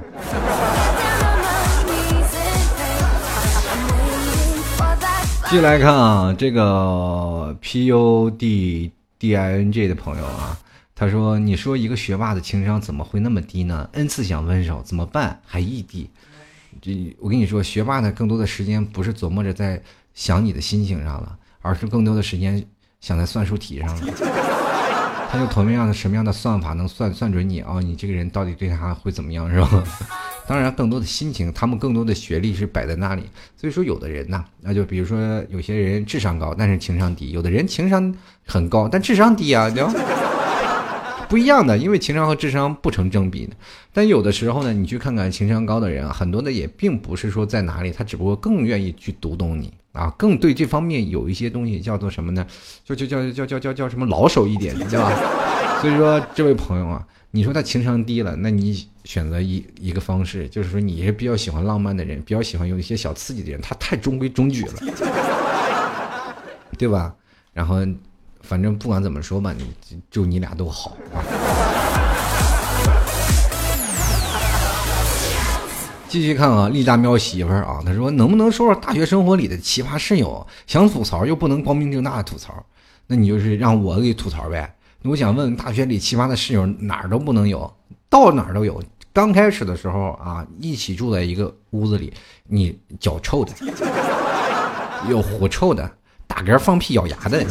[5.49, 10.59] 继续来看啊，这个 P U D D I N G 的朋友啊，
[10.93, 15.41] 他说：“你说一个学霸的情商怎么会那么低呢？n 次想分手怎么办？
[15.47, 16.11] 还异地？
[16.83, 19.81] 这我跟你说，学霸呢，更多的时间不是琢磨着在
[20.15, 22.65] 想你的心情上了，而是更多的时间
[23.01, 24.13] 想在算术题上了。
[25.31, 27.79] 他用同样的什么样的算法能算算准你啊？
[27.81, 29.85] 你这个人到底对他会怎么样，是吧？”
[30.49, 33.23] 当然，更多的心情，他们更多的学历是摆在那里。
[33.57, 35.19] 所以说，有的人呢，那就比如说
[35.51, 38.15] 有些人智商高，但是情商低；有的人情商
[38.47, 39.93] 很高，但智商低啊，对吧？
[41.29, 43.53] 不一样的，因为情商和智商不成正比的。
[43.93, 52.47] 但有的时候呢，你去看看情商高的人啊，很多的也并不是说在哪里，他只不过更愿意去读懂你啊，更对这方面有一些东西叫做什么呢？
[52.85, 55.11] 就就叫叫叫叫叫什么老手一点，对吧？
[55.83, 57.05] 所以说，这位朋友啊。
[57.37, 64.73] 你说他情商低了，那你选择一一个方式，就是说你是比较喜欢浪漫的人，比较喜欢有一些小刺激的人，他太中规中矩了，
[66.79, 67.15] 对吧？
[67.53, 67.77] 然后，
[68.41, 70.97] 反正不管怎么说吧，你就你俩都好。
[76.09, 80.47] 继续看啊，丽大喵媳妇儿啊，他说能不能说说大学生活里的奇葩室友？
[80.67, 82.65] 想吐槽又不能光明正大的吐槽，
[83.07, 84.73] 那你就是让我给吐槽呗。
[85.09, 87.73] 我想问，大学里奇葩的室友哪儿都不能有，
[88.09, 88.83] 到哪儿都有。
[89.13, 92.13] 刚开始的时候啊，一起住在一个屋子里，
[92.49, 93.53] 你脚臭的，
[95.09, 95.91] 有狐臭的，
[96.27, 97.45] 打嗝放屁咬牙的，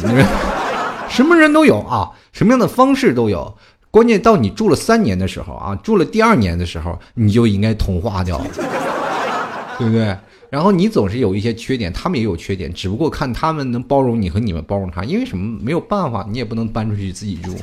[1.08, 3.56] 什么人都有啊，什么样的方式都有。
[3.90, 8.46] 关键到你住了三年的时候啊，住了第二年的时候，你就应该同化掉了，
[9.78, 10.16] 对不对？
[10.50, 15.58] 然后你总是有一些缺点，他们也有缺点，只不过看他们能包容你和你们包容他，因为什么？
[15.60, 17.56] 没有办法，你也不能搬出去自己住。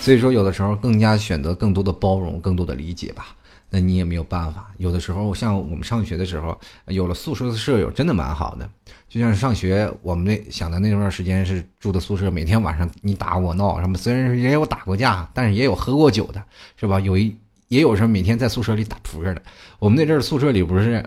[0.00, 3.26] 所以说，有的时候更加选择更多的包容，更多的理解吧。
[3.68, 4.70] 那你也没有办法。
[4.78, 6.56] 有的时候，像我们上学的时候，
[6.86, 8.70] 有了宿舍的舍友，真的蛮好的。
[9.08, 16.40] 就像上学，我们那想的那段时间是住的宿舍，每天晚上你打我闹什么，虽然也有打过架，但是也有喝过酒的，
[16.76, 17.00] 是吧？
[17.00, 17.36] 有一
[17.68, 19.42] 也有时候每天在宿舍里打扑克的。
[19.78, 21.04] 我们那阵宿舍里不是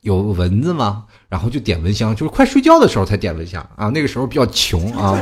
[0.00, 1.04] 有蚊子吗？
[1.28, 3.88] 然后就点蚊香，就是快睡觉的时候才点蚊香啊。
[3.88, 5.18] 那个时候比较穷啊。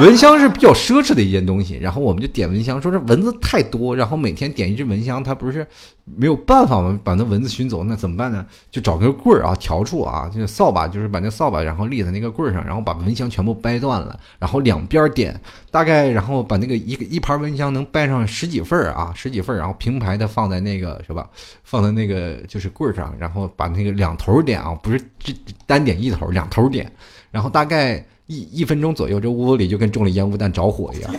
[0.00, 5.66] 蚊香是比较奢侈的一件东西，然后我们就点蚊香，说这蚊子太多，然后每天点一支蚊香，它不是
[6.04, 6.98] 没有办法吗？
[7.04, 8.44] 把那蚊子熏走，那怎么办呢？
[8.70, 15.38] 就找根棍儿啊，笤帚啊，就是扫把，就是把那扫把，然后立在那个棍儿上，然后把蚊香全部掰断了，然后两边点，
[15.70, 21.28] 大概然后把那个一个一盘蚊香能掰上十几份儿啊，十几份儿，然后平排的放在那个是吧？
[21.64, 25.34] 放在那个就是棍儿上，然后把那个两头点啊，不是这
[25.66, 26.90] 单点一头，两头点，
[27.30, 28.02] 然后大概。
[28.32, 31.14] 一一分钟左右，这屋里就跟中了烟雾弹着火一样。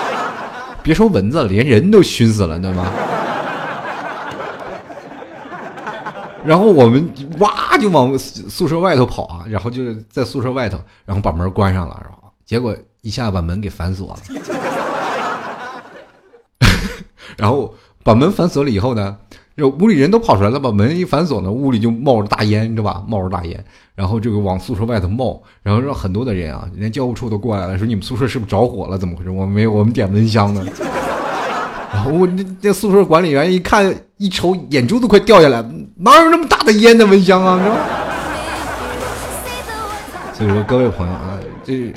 [0.82, 2.90] 别说蚊子，连人都熏死了，对吗？
[6.46, 14.20] 然后我们哇就往宿舍外头跑啊，然后就在宿舍外头，然后把门关上了，然后结果一下把门给反锁了。
[17.36, 19.18] 然后把门反锁了以后呢？
[19.58, 23.02] 就屋里人都跑出来了，把门一反锁呢，屋里就冒着大烟，你知道吧？
[23.08, 23.58] 冒着大烟，
[23.96, 28.96] 然后这个往宿舍外头冒，然后让很多的人啊，连教务处都过来了，说你们宿舍是不是着火了？
[28.96, 29.30] 怎么回事？
[29.30, 30.64] 我们没有，我们点蚊香呢。
[31.92, 35.60] 然后我那那宿舍管理员一看，一瞅，眼珠都快掉下来，
[35.96, 37.58] 哪有那么大的烟的蚊香啊？
[37.58, 37.76] 是吧？
[40.38, 41.92] 所以说，各位朋友啊，这。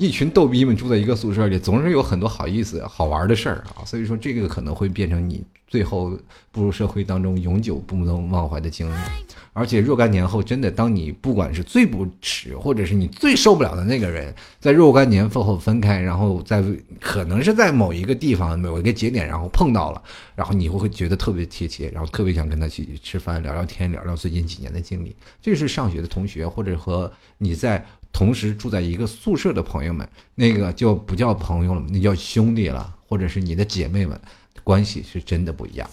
[0.00, 3.84] 一群逗逼们住在一个宿舍里，总是有很多好意思、好玩的事儿啊。
[3.84, 6.18] 所以说，这个可能会变成你最后
[6.50, 8.98] 步入社会当中永久不能忘怀的经历。
[9.52, 16.64] 而且若干年后，真的，当你不管是最不耻，或者是你最受不了的那个人，在若干年后分开，然后在
[16.98, 20.02] 可能是在某一个地方、某一个节点，然后碰到了，
[20.34, 25.14] 然后你会会觉得特别贴切，然后特别想跟他去吃饭、聊聊天、聊聊最近几年的经历。
[25.42, 27.84] 这是上学的同学，或者和你在。
[28.12, 34.20] 同时住在一个宿舍的朋友们，那个就不叫朋友了，那叫兄弟了，或者是你的姐妹们，
[34.62, 35.88] 关系是真的不一样。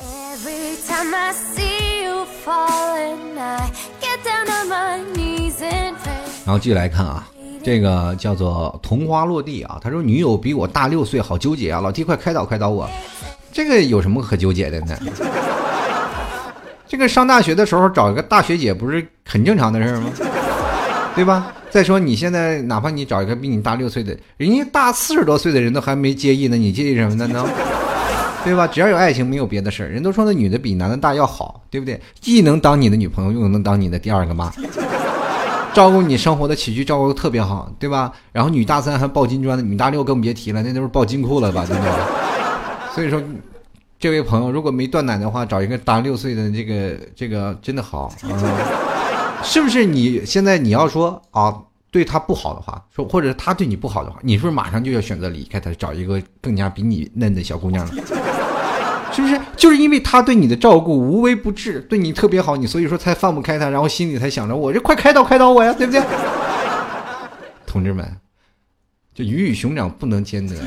[6.45, 7.27] 然后继续来看啊，
[7.63, 12.89] 这个叫做桐花落地啊，他说女友比我大六岁，好纠结啊，老弟快开导开导我，
[13.51, 14.97] 这个有什么可纠结的呢？
[16.87, 20.09] 这个上大学的时候找一个大学姐不是很正常的事吗？
[21.17, 21.51] 对吧？
[21.69, 27.27] 再说你现在哪怕你找一个比你大六岁的，人家大四十多岁的人都还没介意呢，你介意什么呢？
[27.27, 27.43] 呢？
[28.45, 28.65] 对吧？
[28.65, 29.89] 只要有爱情，没有别的事儿。
[29.89, 31.99] 人都说那女的比男的大要好，对不对？
[32.21, 34.53] 既能当你的女朋友，又能当你的第二个妈，
[35.73, 38.13] 照顾你生活的起居，照顾的特别好，对吧？
[38.31, 41.65] 然后女大三还抱金砖的，女大六更别提了，那都是抱金库了吧？
[41.67, 41.91] 对不对？
[42.93, 43.21] 所以说，
[43.99, 48.13] 这位朋友如果没断奶的话，找一个大六岁的这个这个真的好。
[49.43, 51.55] 是不是你现在你要说啊，
[51.91, 57.91] 对他不好的话，说或者他对你不好的话，你是不是马上就要选择离开他，找一个更加比你嫩的小姑娘了？
[59.13, 59.39] 是不是？
[59.55, 66.01] 就是因为他对你的照顾无微不至，对你特别好，你所以说才放不开他，然后心里才想着我这快开导开导我呀，对不对？
[67.65, 68.05] 同志们，
[69.15, 70.55] 就鱼与熊掌不能兼得，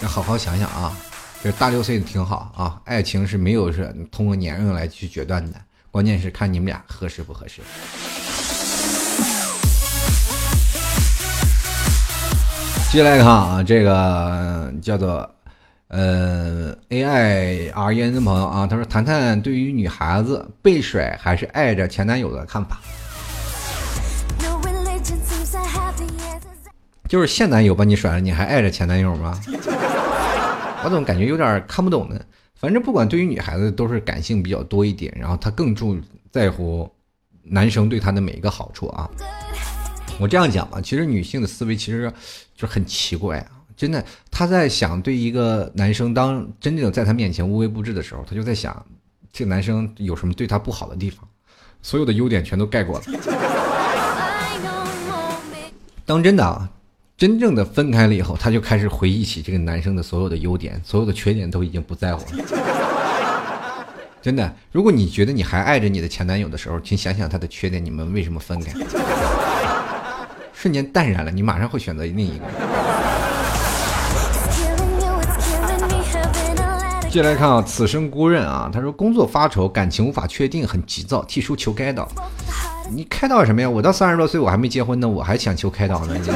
[0.00, 0.92] 要好好想想啊。
[1.42, 7.60] 这大六岁的挺好啊，爱情是没有是通过年龄来去决断的，关键是看你们俩合适不合适。
[12.92, 15.28] 接下来看啊，这个叫做
[15.88, 22.78] 呃 A I R E N 的朋友啊，他说谈谈对于女孩子被甩还是爱着前男友的看法。
[27.08, 29.38] 就是现男友把你甩了，你还爱着前男友吗？
[30.84, 32.20] 我怎么感觉有点看不懂呢？
[32.54, 35.98] 反正不管对于女孩子都是感性比较多一点，然后她更注
[36.30, 36.90] 在乎
[37.42, 39.08] 男生对她的每一个好处啊。
[40.20, 42.12] 我这样讲吧，其实女性的思维其实
[42.54, 48.84] 就很奇怪啊，真的，她在想对一个男生当真正在她面前无微不至的时候，她就在想
[49.32, 51.26] 这个男生有什么对她不好的地方，
[51.80, 53.04] 所有的优点全都盖过了。
[56.04, 56.70] 当真的啊，
[57.22, 62.42] 真正的分开了以后，她就开始回忆起这个男生的所有的优点，所有的缺点都已经不在乎了。
[64.20, 68.72] 真的，如果你觉得你还爱着你的前男友的时候，请想想他的缺点，你们为什么分开？
[70.52, 72.44] 瞬间淡然了，你马上会选择另一个。
[77.08, 82.08] 接下来看啊，此生孤刃啊，他说工作发愁，感情无法确定，很急躁，替叔求开导。
[82.90, 83.70] 你开导什么呀？
[83.70, 86.16] 我到三十多岁，我还没结婚呢，我还想求开导呢。
[86.20, 86.28] 你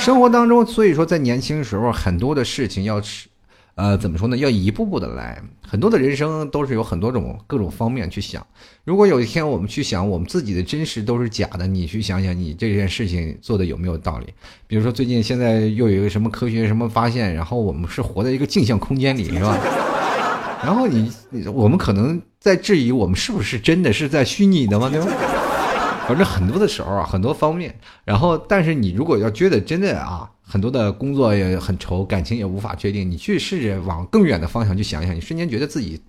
[0.00, 3.28] 生活当中，所以说在年轻时候，很多的事情要吃。
[3.74, 4.36] 呃，怎么说呢？
[4.38, 5.40] 要一步步的来。
[5.66, 8.44] 很多的人生都是有很多种各种方面去想。
[8.84, 14.26] 如果有一天我们去想我们自己的真实都是假的，你去想想你这件事情做的有没有道理？
[14.66, 19.56] 比如说最近现在又有一个什么科学什么发现，然后我们是活在一个镜像空间里， 是吧？
[20.64, 21.12] 然后你
[21.52, 24.88] 我们可能在质疑我们是不是真的是在虚拟的吗？
[24.90, 25.06] 对吧？
[26.10, 27.78] 反正很多的时候啊，很多方面。
[28.04, 30.30] 然后，但是你如果要觉得真的啊。
[30.42, 33.08] 很多的工作也很愁，感情也无法确定。
[33.08, 36.02] 你去试着往更远的方向去想想，你瞬间觉得自己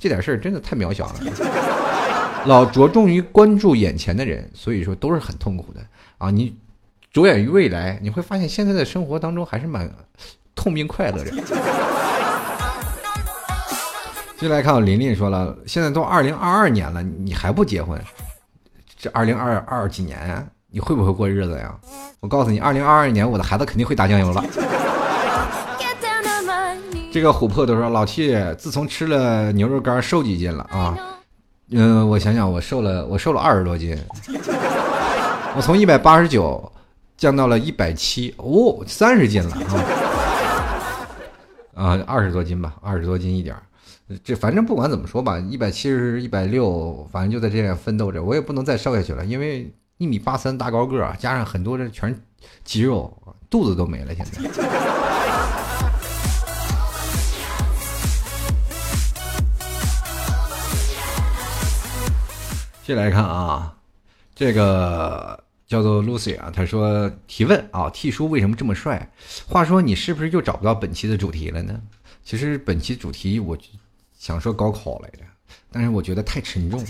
[0.00, 1.14] 这点事儿真的太渺小了。
[2.46, 5.80] 老着重于关注眼前的人，所以说都是很痛苦的
[6.18, 6.28] 啊！
[6.28, 6.56] 你
[7.12, 9.88] 着眼于未来，你会发现现在的生活当中还是蛮
[10.56, 11.30] 痛并快乐着。
[14.40, 17.96] 接来看，琳琳说了，现在都二零二二年了，你还不结婚？
[19.04, 20.48] 这二零二二几年？
[20.70, 21.74] 你会不会过日子呀？
[22.20, 24.42] 我告诉你，二零二二年我的孩子肯定会打酱油了。
[27.12, 30.96] 这个琥珀都说老七自从吃了牛肉干瘦几斤了啊？
[31.70, 33.94] 嗯，我想想，我瘦了，我瘦了二十多斤。
[35.54, 36.72] 我从一百八十九
[37.18, 39.54] 降到了一百七，哦，三十斤了
[41.74, 41.84] 啊！
[41.88, 43.54] 啊，二十多斤吧，二十多斤一点
[44.22, 48.22] 这反正不管怎么说吧，一百七十、一百六，反正就在这样奋斗着。
[48.22, 49.72] 我也不能再瘦下去了，因为。
[49.96, 52.12] 一米八三大高个儿，加上很多的全
[52.64, 53.16] 肌肉，
[53.48, 54.12] 肚子都没了。
[54.12, 54.42] 现在，
[62.82, 63.76] 接来看啊，
[64.34, 69.12] 这个叫做 Lucy 啊，他说提问啊，T 叔为什么这么帅？
[69.46, 71.80] 话说你是不是又找不到本期的主题了呢？
[72.24, 73.56] 其实本期主题我
[74.24, 75.18] 想说高考来着，
[75.70, 76.86] 但是我觉得太沉重了，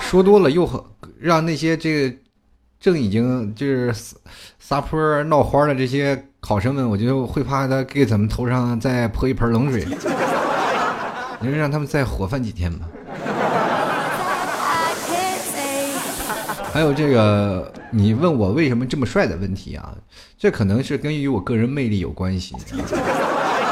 [0.00, 0.66] 说多了又。
[1.20, 2.16] 让那些这个
[2.80, 3.94] 正已经就是
[4.58, 9.86] 撒泼闹花的这些考生们，我就会怕他给咱们头上再泼一盆冷水。
[11.40, 12.88] 你就让他们再活泛几天吧。
[16.72, 19.94] 还有这个，你问我为什么这么帅的问题啊？
[20.38, 22.56] 这可能是跟与我个人魅力有关系。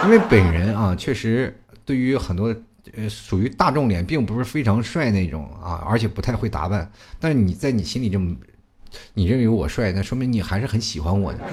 [0.04, 1.58] 因为本人啊，确实
[1.90, 2.54] 对于很多。
[2.96, 6.90] 呃，属于大众脸，并不是非常帅那种啊，而且不太会打扮。
[7.20, 8.34] 但是你在你心里这么，
[9.12, 11.38] 你认为我帅，那说明你还是很喜欢我的。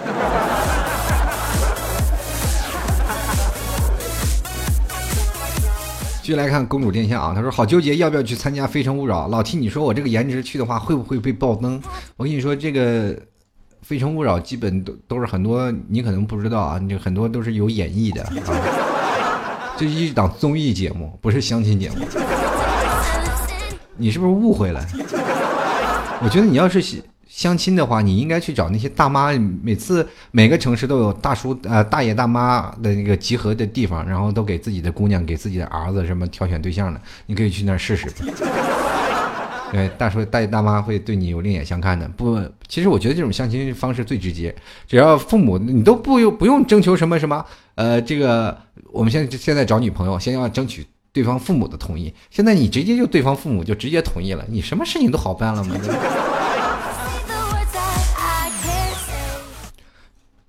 [6.21, 9.27] 继续来看公主殿下啊，他说好纠结要不要去参加《非诚勿扰》。
[9.29, 11.83] 老 T，你说我这个颜值去的话，会不会被爆灯？
[12.15, 13.13] 我跟你说，这个
[13.81, 18.86] 《非诚勿扰》基本都都是很多你可能不知道啊，你很多都是有演绎的啊。
[19.77, 21.97] 这是一档综艺节目，不是相亲节目。
[23.95, 24.83] 你是不是误会了？
[26.21, 26.83] 我觉得你要是
[27.27, 29.31] 相亲的话，你应该去找那些大妈。
[29.61, 36.99] 每次每个城市都有大叔、呃大爷、大妈的那个集合的地方，然后都给自己的姑娘、给自己的儿子什么挑选对象的。
[37.27, 38.07] 你可以去那儿试试。
[39.71, 42.07] 对，大叔、大爷、大妈会对你有另眼相看的。
[42.09, 44.55] 不，其实我觉得这种相亲方式最直接，
[44.87, 48.57] 只要父母你都不用不用征求什么什么，呃，这个
[48.91, 52.13] 我们现在现在找女朋友，先要争取对方父母的同意。
[52.29, 55.75] 现在你直接就对方父母就直接同意了，你什么事情都好办了嘛。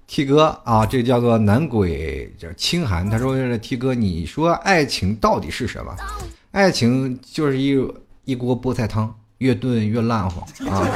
[0.07, 5.95] T 哥啊，这叫做男鬼叫清寒，他说：“T 哥，你说爱情到底是什么？
[6.51, 7.77] 爱情就是一。”
[8.29, 10.87] 一锅菠菜汤，越炖越烂乎啊！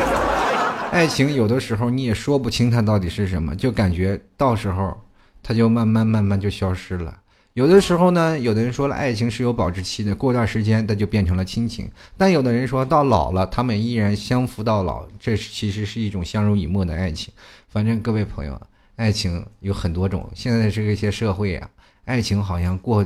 [0.90, 4.95] 爱情有的时候你也说不清它到底是什么，就感觉到时候
[5.43, 7.16] 它就慢慢慢慢就消失了。
[7.55, 11.91] 有的时候呢，有的人说了，爱情是有保质期的，过段时间它就变成了亲情。
[12.17, 17.31] 但有的人说到老了，他们依然相扶到老，这其实是一种相濡以沫的爱情。
[17.69, 18.59] 反正各位朋友，
[18.97, 20.27] 爱情有很多种。
[20.35, 21.69] 现在这个些社会啊，
[22.07, 23.05] 爱情好像过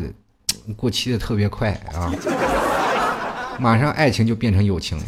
[0.77, 2.13] 过期的特别快啊，
[3.59, 5.05] 马上爱情就变成友情了。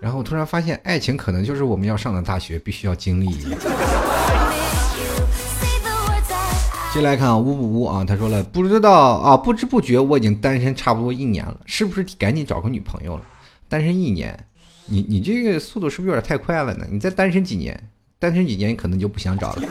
[0.00, 3.56] 然后突然发现，爱情可能就是我们要上的大学必须要经历。
[6.92, 13.22] 接来看啊，呜呜呜啊，他说了，不知道啊，不知不觉我已经单身差不多一年了，是不是赶紧找个女朋友了？
[13.68, 14.46] 单身一年，
[14.86, 16.86] 你你这个速度是不是有点太快了呢？
[16.90, 17.78] 你再单身几年，
[18.18, 19.62] 单身几年可能就不想找了。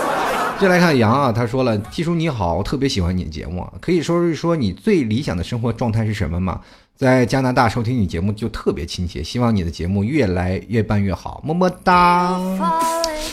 [0.60, 6.60] 接来看杨啊，他说了，T 叔你好，我特别喜欢你的节目，可以说是说你最理想的生活状态是什么吗？
[6.94, 12.38] 在加拿大收听你节目就特别亲切，希望你的节目越来越办越好，么么哒。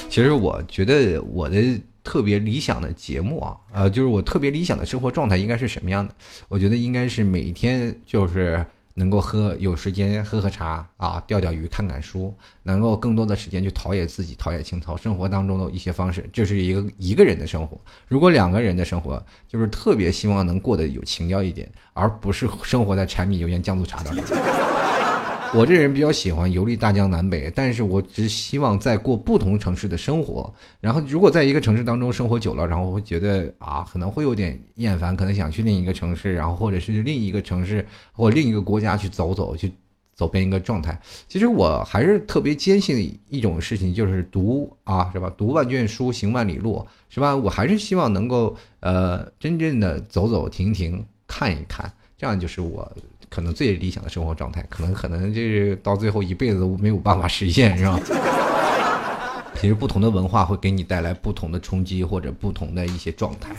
[0.10, 1.80] 其实我觉得我的。
[2.04, 6.14] 特别理想的节目啊，呃，就是我特别理想的生活状态应该是什么样的？
[6.49, 17.80] 我觉得应该是每天就是能够喝有时间喝喝茶啊，钓钓鱼，看看书，能够更多的时间去陶冶自己，陶冶情操，生活当中的一些方式，这是一个一个人的生活。
[18.08, 24.24] 如果两个人的生活，就是特别希望能过得有情调一点，而不是生活在柴米油盐酱醋茶当中。
[25.56, 30.51] 我这人比较喜欢游历大江南北，但是我只希望在过不同城市的生活。
[30.82, 39.72] 然后，如果在一个城市当中生活久了，然后会觉得啊，可能会有点厌烦，可能想去另一个城市，然后或者是另一个城市或另一个国家去走走，去
[40.16, 40.99] 走遍一个状态。
[41.28, 45.32] 其实我还是特别坚信一种事情，就是读啊，是吧？
[45.38, 47.36] 读万卷书，行万里路，是吧？
[47.36, 52.91] 我还是希望能够呃，真正的走走停停，看一看，这样就是我。
[53.34, 57.99] 可能最理想的生活状态，可能可能就是到最后一辈子都没有办法实现，是吧？
[59.59, 63.49] 其实不同的文化会给你带来不同的冲击或者不同的一些状态。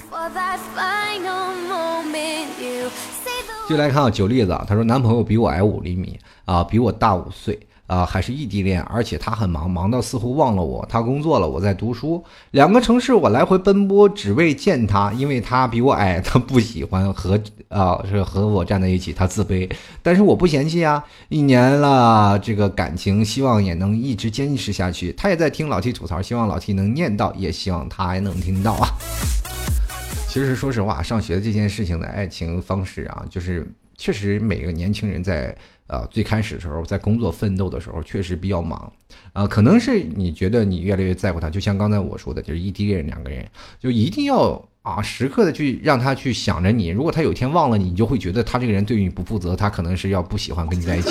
[3.68, 7.58] 就来看啊，九例子，啊，她说男朋友比我矮五厘米啊，比我大五岁。
[7.86, 10.84] 啊，还是异地恋，而且他很忙，忙到似乎忘了我。
[10.88, 15.12] 他工作了，我在读书，两个城市我来回奔波，只为见他。
[15.12, 19.70] 因为他比我矮，他不喜欢和啊是和我站在一起，他自卑。
[20.02, 25.12] 但是我不嫌弃啊，一年了，这个感情希望也能一直坚持下去。
[25.12, 28.88] 他也在听老 T 吐槽，希望老 T 能念到，也希望他还能听到啊。
[30.26, 35.56] 其实说实话，上学的这件事情的爱情方式啊，就是确实每个年轻人在。
[35.86, 38.90] 呃，最开始的时候，在工作奋斗的时候，确实比较忙，
[39.34, 43.46] 啊，可能是你觉得你越来越在乎他，就像刚才我说的，就是异地恋两个人，
[43.78, 51.10] 就一定要啊，时刻的去让他去想着你，如果他有一天忘了你，你就会觉得他这个人对于你不负责，他可能是要不喜欢跟你在一起。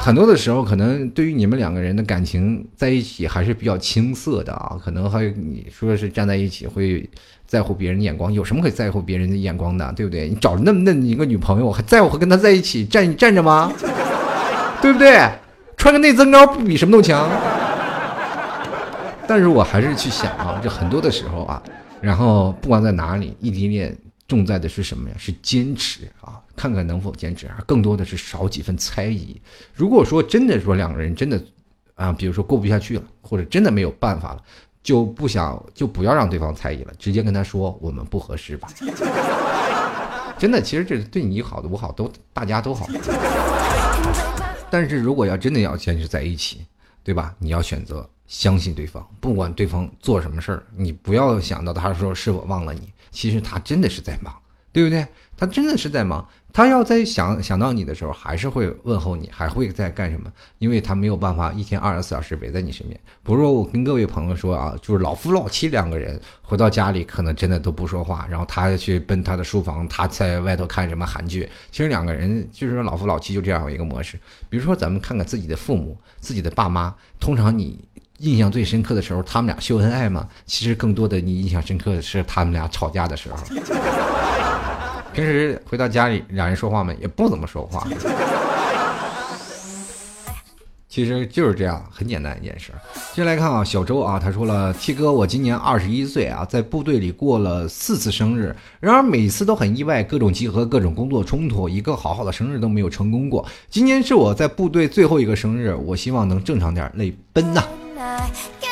[0.00, 7.08] 很多的时候，可能对于你们两个人的感情在一起还是比较青涩的啊，可能还有你说是站在一起会。
[7.50, 10.28] 在乎别人的眼光，有什么可在乎别人的眼光的，对不对？
[10.28, 13.72] 你找那么嫩一个女朋友，还在乎跟她在一起站站着吗？
[14.80, 15.28] 对不对？
[15.76, 17.28] 穿个内增高不比什么都强？
[19.26, 21.60] 但是我还是去想啊，就很多的时候啊，
[22.00, 23.98] 然后不管在哪里，异地恋
[24.30, 25.16] 重在的是什么呀？
[25.18, 29.38] 是坚持啊，看看能否坚持啊，更多的是少几分猜疑。
[29.74, 31.42] 如果说真的说两个人真的
[31.96, 34.42] 啊，比如说过不下去了，或者真的没有办法了。
[34.82, 38.66] 就不想就不要让对方猜疑了，直接跟他说我们不合适吧。
[40.38, 42.86] 真的，其实这是对你好的我好都大家都好。
[44.70, 46.64] 但是如果要真的要坚持在一起，
[47.04, 47.34] 对吧？
[47.38, 54.34] 你要选择相信对方，不管对方做什么事儿，你不要想到他说是我忘了你，其实他真的是在忙，
[54.72, 55.06] 对不对？
[55.36, 56.26] 他真的是在忙。
[56.52, 60.30] 他要在想想到你的时候，还是会问候你，还会在干什么？
[60.58, 63.00] 因为他没有办法一天二十四小时围在你身边。
[63.22, 71.48] 不是说我跟各位朋友说啊，就是老夫老妻两个人回到家里，可能真的都不说话，然后他去奔他的书房，他在外头看什么韩剧。
[71.70, 74.18] 其实两个人就是老夫老妻就这样一个模式。
[74.48, 77.78] 比如说咱们看看自己的父母、自己的爸妈，通常你
[78.20, 80.28] 印象最深刻的时候，他们俩秀恩爱嘛？
[80.46, 83.36] 其实更多的你印象深刻的是他们俩吵架的时候。
[85.12, 87.86] 平时回到家里，两人说话嘛，也不怎么说话。
[90.88, 92.72] 其实就是这样，很简单一件事。
[93.14, 103.46] 接下来看啊，小周啊，他说了：“T 哥，我今年二十一岁啊，在部队里过了四次生日，然而每次都很意外，各种集合，各种工作冲突，一个好好的生日都没有成功过。
[103.70, 107.62] 今年是我在部队最后一个生日，我希望能正常点，泪奔呐！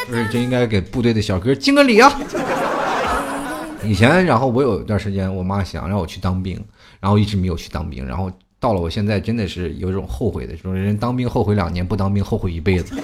[0.07, 2.13] 不是，这应该给部队的小哥敬个礼啊！”
[3.85, 6.63] 以前，然后我有一段时间，我妈想让我去当兵，
[7.01, 12.95] 然后一直没有去当兵，然后到了我现在，真的是有一种后悔的，说人当兵后悔两年，不当兵后悔一辈子。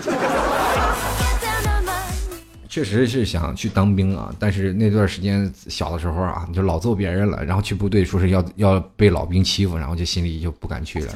[2.69, 11.15] 确实是想去当兵啊，但是那段时间小的时候啊，就老揍别人了，然后去部队说是要要被老兵欺负，然后就心里就不敢去了。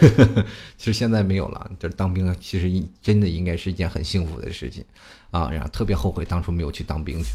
[0.78, 4.84] 其实现在没有了，就是当兵其实真的应该是一件很幸福的事情
[5.30, 7.34] 啊，然后特别后悔当初没有去当兵去。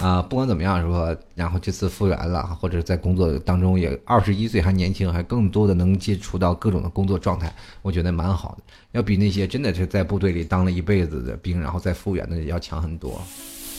[0.00, 13.22] 啊，不管怎么样说，然后这次复员了，或者在工作当中也二十一岁还年轻，还更多的能接触到各种的工作状态，我觉得蛮好的，要比那些真的是在部队里当了一辈子的兵，然后再复员的要强很多。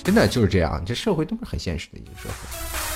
[0.06, 2.95] 真的就是这样，这社会都是很现实的一个社会。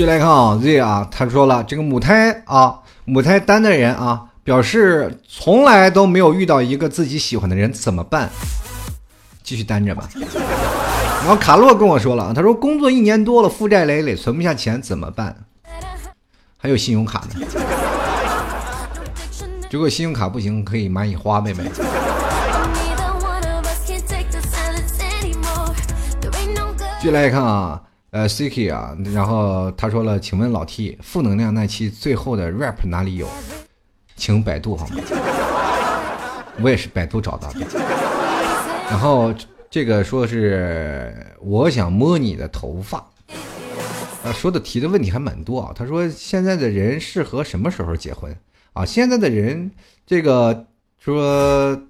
[0.00, 8.30] 续来看啊，Z 啊，他说了，这个母胎啊，母胎单的人啊，表示从来都没有遇到一个自己喜欢的人，怎么办？
[9.42, 10.08] 继续单着吧。
[11.20, 15.36] 然后卡洛跟我说了，他说工作一年多了，负债累累，存不下钱，怎么办？
[16.56, 17.46] 还有信用卡呢。
[19.70, 21.64] 如果信用卡不行，可以蚂蚁花呗呗。
[26.98, 27.82] 继续来看啊。
[28.10, 33.28] 呃，Siki 啊，然后他说了，请问老 T，负能量那期最后的 rap 哪里有？
[34.16, 34.96] 请百度好吗？
[36.60, 37.60] 我也是百度找到的。
[38.88, 39.32] 然后
[39.70, 42.98] 这个说是我想摸你的头发，
[44.24, 45.72] 啊，说的提的问题还蛮多啊。
[45.72, 48.36] 他说现在的人适合什么时候结婚
[48.72, 48.84] 啊？
[48.84, 49.70] 现在的人
[50.04, 50.66] 这个
[50.98, 51.80] 说。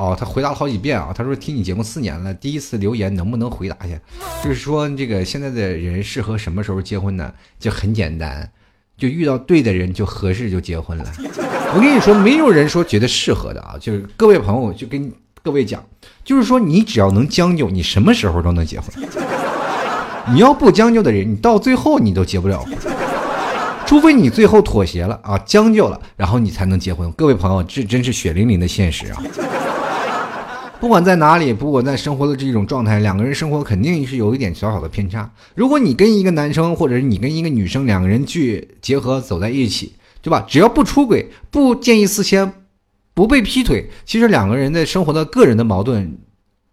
[0.00, 1.12] 哦，他回答了好几遍啊！
[1.14, 4.00] 他说听你节目四年了，第一次留言能不能回答一下？
[4.42, 7.30] 就是说这个现在的人适合什么时候结婚呢？
[7.58, 8.50] 就很简单，
[8.96, 11.04] 就遇到对的人就合适就结婚了。
[11.74, 13.76] 我跟你说，没有人说觉得适合的啊！
[13.78, 15.84] 就是各位朋友，就跟各位讲，
[16.24, 18.88] 就是说你只要能将就，你什么时候都能结婚。
[20.32, 22.72] 你要不将就的人，你到最后你都结不了婚，
[23.84, 27.12] 除非你最后妥协了啊，将就了，然后你才能结婚。
[27.12, 29.22] 各位朋友，这真是血淋淋的现实啊！
[30.80, 35.30] 不管在哪里，不管在生活的这种状态，两个人生活肯定是有一点小小的偏差。
[35.54, 40.42] 如果你跟一个男生，或者是你跟一个女生，两个人去结合走在一起，对吧？
[40.48, 42.50] 只要不出轨，不见异思迁，
[43.12, 46.16] 不被劈腿，其实两个人的生活的个人的矛盾。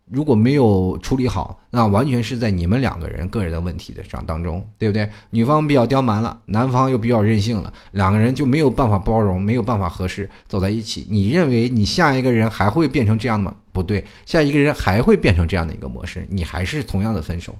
[0.09, 5.09] 如果没有处理好，那完全是在你们两个人个人的问题的上当中，对不对？
[5.31, 11.05] 女方比较刁蛮了，男方又比较任性了，两个人就没有办法包容，没有办法合适走在一起。
[11.09, 13.53] 你认为你下一个人还会变成这样吗？
[13.77, 17.55] 不对，下一个人还会变成这样的一个模式，你还是同样的分手，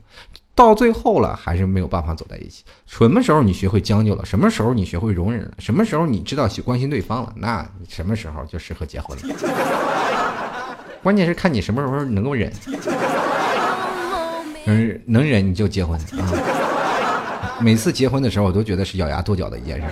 [0.55, 2.63] 到最后了还是没有办法走在一起。
[2.87, 4.25] 什么时候你学会将就了？
[4.25, 5.51] 什么时候你学会容忍了？
[5.59, 7.31] 什么时候你知道去关心对方了？
[7.35, 9.35] 那什么时候就适合结婚了？
[11.03, 12.51] 关键是看你什么时候能够忍，
[14.65, 16.27] 能能忍你就结婚啊！
[17.61, 19.85] 每次结婚的时候，我都觉得是咬牙跺脚的一件事。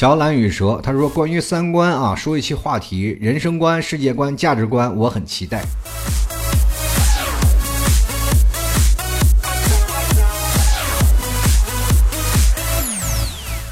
[0.00, 5.60] 小蓝与蛇，他说：“关于三观啊，说一期话题，人生观、世界观、价值观，我很期待。”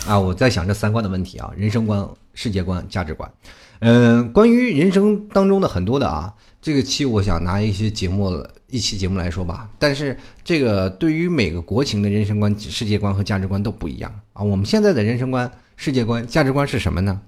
[0.07, 3.33] 啊，我在想这三观的问题啊，人生观、世界观、价值观。
[3.79, 9.67] 嗯，关于人生当中的很多的啊，这个期我想拿一些节目一期节目来说吧。
[9.79, 10.15] 但是
[10.45, 14.43] 这个对于每个国情的人生观、世界观和价值观都不一样啊。
[14.43, 15.51] 我们现在的人生观、
[15.81, 17.21] 世界观、价值观是什么呢？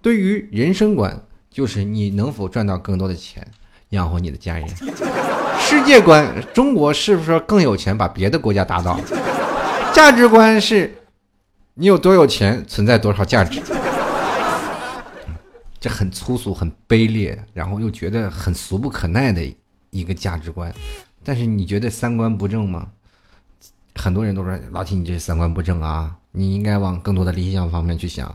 [0.00, 3.44] 对于人生观，就是你能否赚到更多的钱
[3.88, 4.68] 养活你的家人。
[5.58, 9.00] 世界观，中国是不是更有钱把别的国家打倒？
[9.92, 10.94] 价值观是。
[11.74, 13.60] 你有多有钱，存在多少价值？
[15.80, 19.42] 这很粗俗、很卑劣，然后又觉得很俗不可耐的
[19.90, 20.72] 一个价值观。
[21.24, 22.86] 但是你觉得三观不正吗？
[23.96, 26.16] 很多人都说老铁，你这三观不正啊！
[26.38, 28.32] 你应该往更多的理想方面去想。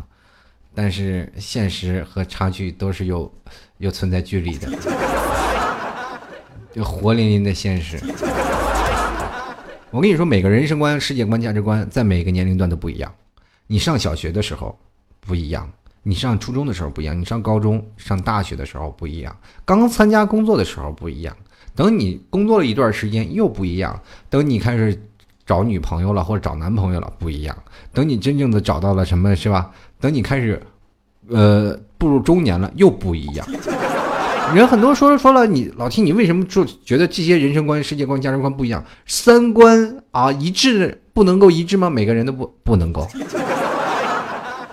[0.74, 3.32] 但是现实和差距都是有
[3.78, 4.68] 有存在距离的，
[6.74, 8.00] 就活淋淋的现实。
[9.92, 13.14] 我跟你说，每个人生观、世界观、价值观，在每个年龄段都不一样。
[13.68, 14.80] 你上小学的时候
[15.20, 15.70] 不一样，
[16.02, 21.36] 你上初中的时候不一样，你上高中、上大学的时候不一样，刚参加工作的时候不一样，
[21.76, 24.98] 等你工作了一段时间又不一样，等你开始
[25.52, 27.54] 找女朋友了或者找男朋友了不一样，
[27.92, 29.70] 等你真正的找到了什么是吧？
[30.00, 30.62] 等你开始，
[31.28, 33.46] 呃，步入中年了又不一样。
[34.56, 38.82] 人很多说了说了，你老听你为什么就觉得这些人生观、世界观、价值观不一样？
[39.06, 41.90] 三观啊一致不能够一致吗？
[41.90, 43.06] 每个人都不不能够。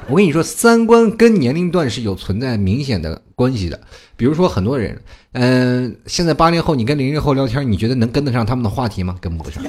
[0.09, 3.81] 我跟你说，三观跟年龄段是有存在明显的关系的。
[4.17, 4.97] 比如说，很多人，
[5.33, 9.17] 嗯，现在八零后，你跟零零后聊天，你觉得能跟得上他们的话题吗？
[9.21, 9.61] 跟不上，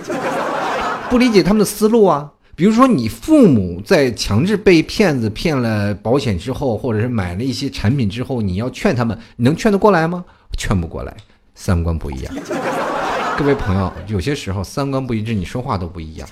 [1.10, 2.32] 不理解他们的思路啊。
[2.55, 10.26] 比如说，你父母在强制被骗子骗了保险之后，或者是买了一些产品之后，你要劝他们，你能劝得过来吗？
[10.57, 11.16] 劝不过来，
[11.55, 12.36] 三观不一样。
[13.39, 16.28] 各位朋友，有些时候三观不一致，你说话都不一样，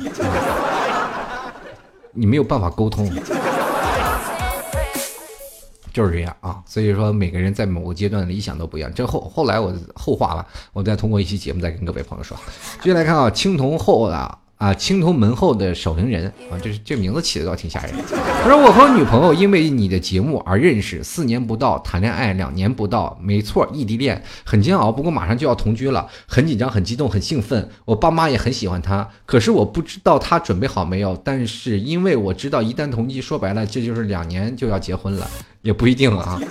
[2.11, 3.09] 你没有办法沟通。
[5.93, 8.91] 就是这样啊，所以说每个人在某个阶段的理想都不一样。
[8.93, 12.35] 这后后来我后话了，我再通过一期节目再跟各位朋友说。
[12.81, 14.37] 接下来看啊，青铜后的。
[14.57, 17.93] 啊，青铜门后的守灵人啊，这是这名字起的倒挺吓人。
[18.43, 24.91] 他说：“我和女朋友因为你的节目而认识，四年不到谈恋爱，两年不到，没错，异地恋很煎熬。
[24.91, 27.69] 不过马上就要同居了，很紧张，很激动，很兴奋。
[27.85, 31.15] 我爸妈也很喜欢他，可是我不知道他准备好没有。
[31.23, 35.29] 但是因为我知道，一旦同居，说白了，这就是两年就要结婚了，
[35.61, 36.41] 也不一定了啊。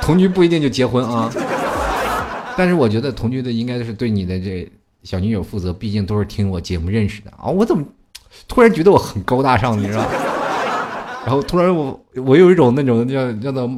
[0.00, 1.30] 同居不一定就结婚啊。
[2.56, 4.66] 但是我觉得同居的应该是对你的这。”
[5.08, 7.48] 小女友负责，毕竟都是听我节目认识的啊！
[7.48, 7.82] 我怎么
[8.46, 10.04] 突然觉得我很高大上，你知道？
[11.24, 13.70] 然后突然我我有一种那种叫叫做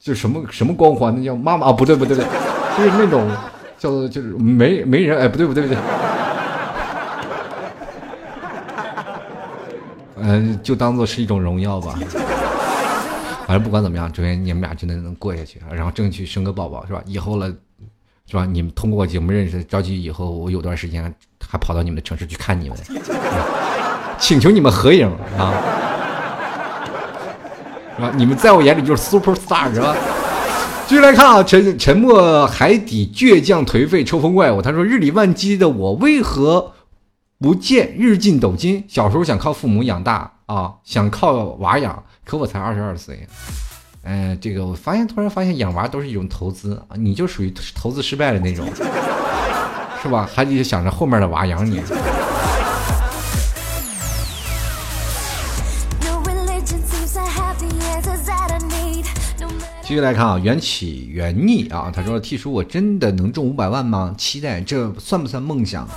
[0.00, 1.72] 就什么什么光环，那叫妈妈啊？
[1.72, 2.28] 不对不对不对，
[2.76, 3.30] 就是那种
[3.78, 5.78] 叫做就是没没人哎，不对不对不对，
[10.16, 11.96] 嗯，就当做是一种荣耀吧。
[13.46, 17.00] 反正不管怎么样，祝愿你们俩真的能过下去，然后争取生个宝宝，是吧？
[17.06, 17.54] 以后了。
[18.28, 18.44] 是吧？
[18.44, 21.14] 你们通过节目认识，着急以后我有段时间
[21.48, 22.78] 还跑到你们的城市去看你们，
[24.18, 25.06] 请求你们合影
[25.38, 25.54] 啊！
[27.96, 28.12] 是吧？
[28.16, 29.94] 你们在我眼里就是 super star，是吧？
[30.88, 36.72] 继续来看啊，沉沉默海底倔强颓废抽风怪物，他说：“日理万机的我为何
[37.40, 38.84] 不见日进斗金？
[38.88, 43.26] 小时候想靠父母养大啊，想靠娃养，可我才二十二岁。”
[44.06, 48.64] 哎，这个我发现，突然发现养娃都是一种投资啊，你就属于投资失败的那种，
[50.00, 50.28] 是吧？
[50.32, 51.82] 还得想着后面的娃养你。
[59.82, 64.14] 继续来看啊，缘起缘逆啊，他说：“T 叔，我真的能中五百万吗？
[64.18, 65.88] 期待，这算不算梦想？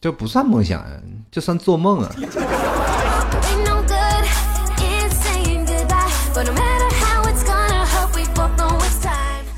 [0.00, 0.84] 这不算梦想，
[1.30, 2.10] 这算做梦啊。”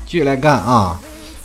[0.07, 0.97] 继续来干啊！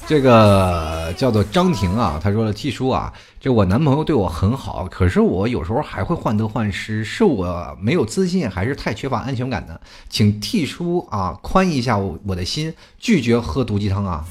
[0.06, 9.80] 这个叫做张婷啊，他说了：“T 叔啊，这我男朋友对我很好，可是我有时候还会患得患失，是我没有自信，还是太缺乏安全感呢？
[10.08, 14.24] 请 T 叔啊宽一下我我的心，拒绝喝毒鸡汤啊！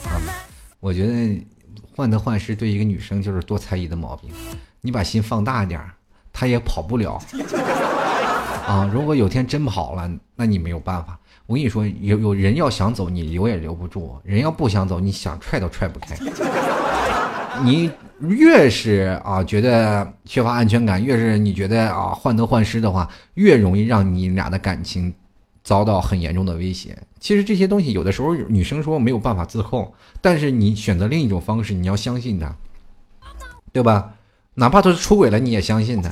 [0.80, 1.46] 我觉得
[1.94, 4.30] 患得患失对一个女生就是多猜疑的毛病，
[4.80, 5.82] 你把心放大一点，
[6.32, 7.22] 她也跑不了
[8.66, 8.90] 啊！
[8.94, 11.18] 如果有天真跑了，那你没有办法。”
[11.52, 16.16] 我跟你说，有有人要想走，你留也留不住；人要不想走，你想踹都踹不开。
[17.62, 17.92] 你
[18.22, 25.14] 越是啊觉得缺乏安全感，越是你觉得啊患得患失的话，越容易让你俩的感情
[25.62, 26.98] 遭到很严重的威胁。
[27.20, 32.56] 其实这些东西有的时候女生说没有办法自控，但是你选择另一种方式，你要相信他，
[33.74, 34.14] 对吧？
[34.54, 36.10] 哪怕他出轨了，你也相信他。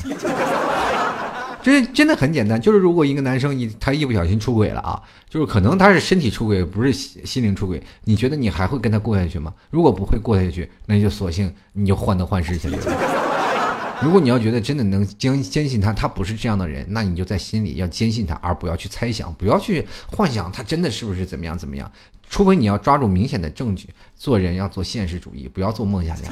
[1.70, 9.54] 这真的很简单，就是如果一个男生一他一不小心出轨了啊，就是可能他是身体出轨，不是心灵出轨，你觉得你还会跟他过下去吗？
[9.70, 12.78] 如果不会过下去，那就索性你就患得患失下去。
[14.02, 21.92] 如果你要觉得真的能坚坚信他，他不是这样的人，那你就在心里要坚信他，而不要去猜想，不要去幻想他真的是不是怎么样怎么样。
[22.30, 26.30] 除非你要抓住明显的证据，做人要做现实主义，不要做梦想家。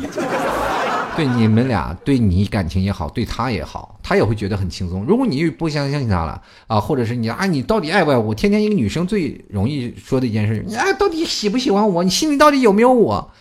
[1.17, 5.03] 对你们俩，对你感情也好，对他也好，他也会觉得很轻松。
[5.03, 8.35] 如果你不相信他了啊，或者是你啊，你到底爱不爱我？
[8.35, 12.03] 天天一个女生最容易说的一件事，你啊，到底喜不喜欢我？
[12.03, 13.31] 你心里到底有没有我？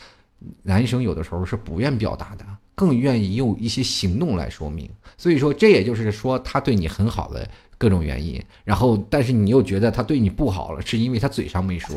[0.63, 4.89] 男生有的时候是不愿表达的，更愿意用一些行动来说明。
[5.19, 7.49] 所以说，这也就是说他对你很好的
[7.79, 8.43] 各种原因。
[8.65, 11.97] 然后，但是你又觉得他对你不好了，是因为他嘴上没说。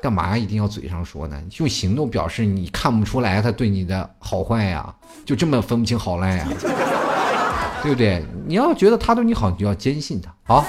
[0.00, 1.40] 干嘛一定要嘴上说呢？
[1.58, 4.94] 用行动表示你看不出来他对你的好坏呀？
[5.24, 6.48] 就这么分不清好赖呀？
[7.82, 8.24] 对不对？
[8.46, 10.34] 你要觉得他对你好，你就要坚信他。
[10.44, 10.64] 好，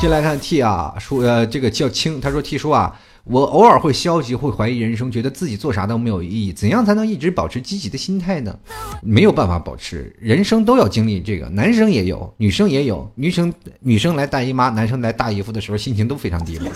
[0.00, 6.52] 进来看 T 啊，说呃这个叫青，他说 T 叔啊，我偶尔会消极，会怀疑人生，觉得自己做啥都没有意义。
[6.52, 8.56] 怎样才能一直保持积极的心态呢？
[9.02, 16.68] 没有办法保持，人生都要经历这个，男生也有，女生也有，女生女生来大姨妈，男生来大姨夫的时候，心情都非常低落。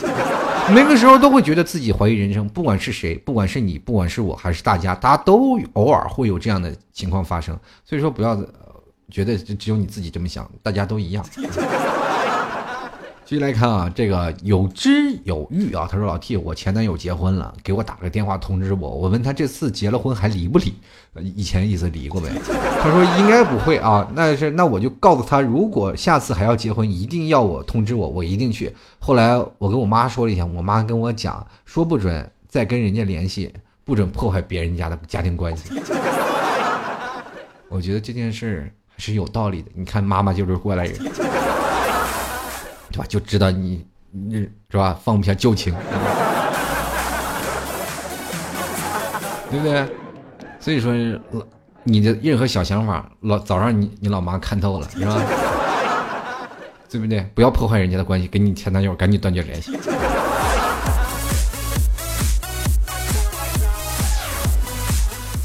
[0.75, 7.59] 每个时候都会觉得自己怀疑人生，不管是谁，不管是你，不管是我还是大家，大家都偶尔会有这样的情况发生。
[7.85, 8.37] 所以说，不要
[9.11, 11.25] 觉得只有你自己这么想，大家都一样。
[13.29, 14.91] 继续来看啊，这个有知
[15.25, 18.89] 有欲啊，他说老 T，我前男友结婚了，给我打个电话通知我。
[18.89, 20.73] 我问他这次结了婚还离不离？
[21.37, 22.31] 以前意思离过呗。
[22.83, 28.75] 他说应该不会啊，那是那我就告诉他，如果下次还要结婚，一定要我通知我，我一定去。
[28.99, 33.53] 后来我跟我妈说了一下，我妈跟我讲，说不准再跟人家联系，
[33.85, 35.65] 不准破坏别人家的家庭关系。
[37.69, 39.69] 我觉得这件事还是有道理的。
[39.75, 40.95] 你看，妈妈就是过来人。
[42.99, 43.05] 对吧？
[43.09, 44.35] 就知道你，你
[44.71, 44.99] 是吧？
[45.05, 45.73] 放不下旧情，
[49.51, 49.87] 对不对？
[50.59, 50.93] 所以说，
[51.85, 55.17] 你的任何小想法，老早让你你老妈看透了，是吧？
[56.91, 57.25] 对不对？
[57.35, 59.79] 不要破坏人家的关系，跟你前男友赶紧断绝联系。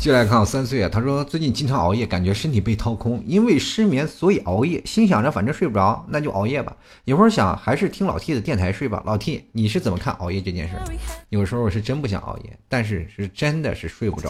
[0.03, 6.75] 接来看三岁啊，他说最近经常熬夜，感觉身体被掏空，因为失眠所以熬夜，心想着反正睡不着，那就熬夜吧。
[7.05, 9.01] 有会儿想还是听老 T 的电台睡吧。
[9.05, 10.75] 老 T，你是怎么看熬夜这件事？
[11.29, 14.29] 有时候是真不想熬夜，但是是真的是睡不着。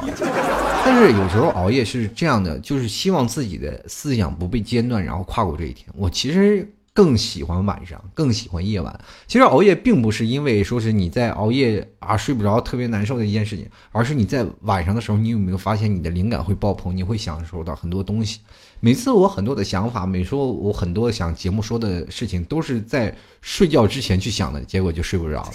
[0.86, 5.88] 但是有时候熬夜是这样的，就是希望自己的思想不被间断，然后跨过这一天。
[5.96, 6.72] 我其实。
[6.94, 9.00] 更喜欢晚上，更喜欢夜晚。
[9.26, 18.42] 其实熬夜并不是因为说是你在熬夜啊睡不着特别难受的一件事情，而是你在晚上的时候，你有没有发现你的灵感会爆棚，你会享受到很多东西。
[18.80, 25.54] 每次我很多的想法，每说我很多想节目说的事情，都是在睡觉之前去想的，结果就睡不着了。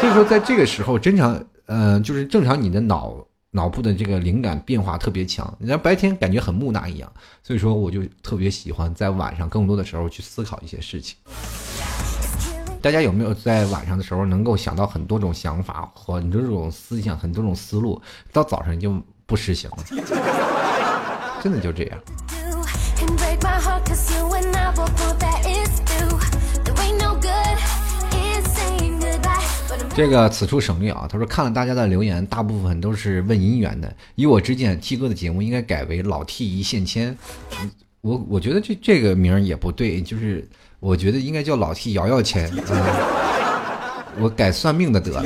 [0.00, 3.24] 所以说，在这个时候，正常，嗯，就是正常你的脑。
[3.52, 11.16] 脑部的这个灵感变化特别强，你像白天感觉很木讷一样，所以说我就特别喜欢在晚上更多的时候去思考一些事情。
[12.80, 18.00] 大家有没有在晚上的时候能够想到很多种想法，很多种思想，很多种思路，
[18.32, 19.84] 到早上就不实行了？
[21.42, 21.98] 真的就这样。
[29.94, 33.94] 这个此处省略啊，他说看了大家的留言，大部分都是问姻缘的。
[34.14, 37.16] 以我之见，T 哥的节目应该改为老 T 一线牵。
[38.00, 42.50] 我我觉得这这个名儿也不对，就是我觉得应该叫老 T 摇摇签。
[42.70, 42.82] 嗯
[44.18, 45.24] 我改算命的得了。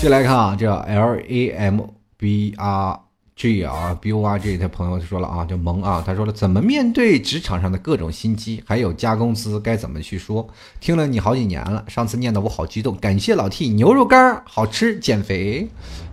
[0.00, 1.80] 接来看啊，这 L A M
[2.16, 3.05] B R。
[3.36, 10.48] G 啊，B O R G，他朋友就说了啊，就萌啊，他说了怎么面对职场上的各种心机，还有加工资该怎么去说？
[10.80, 15.68] 听了你好几年了，上次念的我好激动，感谢老 T，牛肉干好吃，减肥，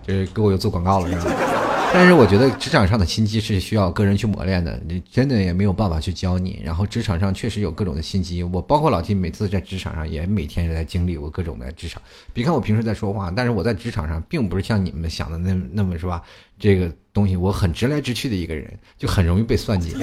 [0.06, 1.73] 这给我又做广告了是吧？
[1.96, 6.60] 但是我觉得职场上的心机是需要个人去磨练的，你真的也没有办法去教你。
[6.64, 12.02] 然后职场上确实有各种的心机，我包括老 T 每次在职场上也每天在经历过各种的职场。
[12.32, 16.20] 别看我平时在说话，但是我在职场上并不是像你们想的那那么是吧？
[16.58, 19.94] 这个东西我很直来直去的一个人，就很容易被算计，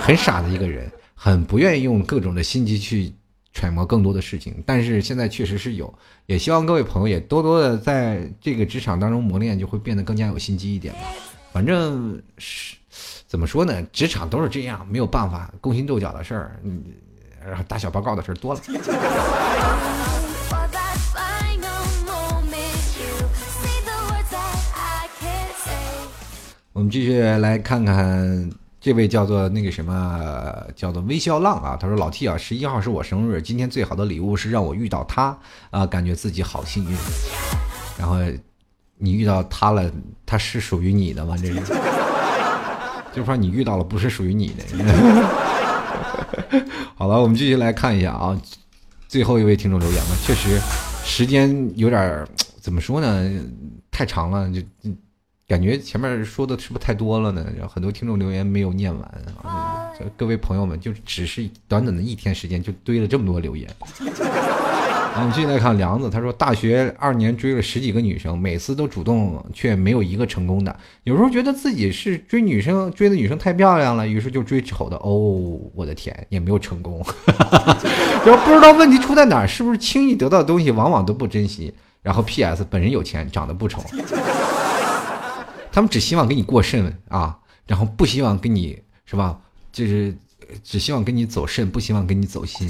[0.00, 3.12] 很傻的一个人，很不愿意用各种的心机去。
[3.52, 5.92] 揣摩更多的事情，但是现在确实是有，
[6.26, 11.00] 也希望各位朋友也多多的在这个职场当中磨练，就会变得更加有心机一点吧。
[11.52, 12.76] 反正是
[13.26, 16.84] 怎么说呢，职场都是这样，没有办法，勾心斗角的事儿，嗯，
[17.66, 18.60] 打小报告的事儿多了。
[26.74, 28.67] 我们继续来看看。
[28.88, 31.76] 这位叫做那个什么，叫做微笑浪啊。
[31.78, 36.96] 他说：“老 T 啊，十一号是我生日，今天最好的礼物是让我遇到他啊，感觉自己好幸运。
[37.98, 38.16] 然后
[38.96, 39.92] 你遇到他了，
[40.24, 41.36] 他是属于你的吗？
[41.36, 41.60] 这是，
[43.12, 44.64] 就说你遇到了不是属于你的。
[46.96, 48.40] 好了，我们继续来看一下啊，
[49.06, 50.58] 最后一位听众留言了，确实
[51.04, 52.26] 时间有点
[52.58, 53.30] 怎么说呢，
[53.90, 54.62] 太长了，就。”
[55.48, 57.42] 感觉前面说的是不是太多了呢？
[57.56, 59.02] 然后很多听众留言没有念完
[59.42, 59.90] 啊！
[60.14, 63.66] 各位朋友们，就只是短短的一天时间，就堆了这么多留言。
[65.16, 70.76] 我们继续来看梁子，他说大学二年追了十几个女生，每次都主动，却没有一个成功的。
[71.04, 74.98] 有时候觉得自己是追女生追的女生太漂亮了，于是就追丑的。
[74.98, 77.02] 哦，我的天，也没有成功。
[77.26, 81.72] 然后不知道问题出在哪儿，是不是轻易得到的东西往往都不珍惜？
[82.02, 82.66] 然后 P.S.
[82.68, 83.82] 本人有钱，长得不丑。
[85.70, 89.38] 他们只希望给你过肾啊，然后不希望跟你是吧？
[89.70, 90.16] 就是
[90.62, 92.68] 只希望跟你走肾，不希望跟你走心，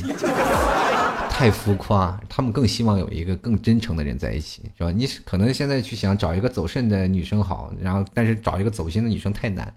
[1.31, 2.21] 太浮夸。
[2.29, 4.91] 他们更希望有一个更真诚的人在一起，是吧？
[4.91, 9.73] 你可能现在去想找一个走肾的女生好，然后但是找一个走心的女生太难。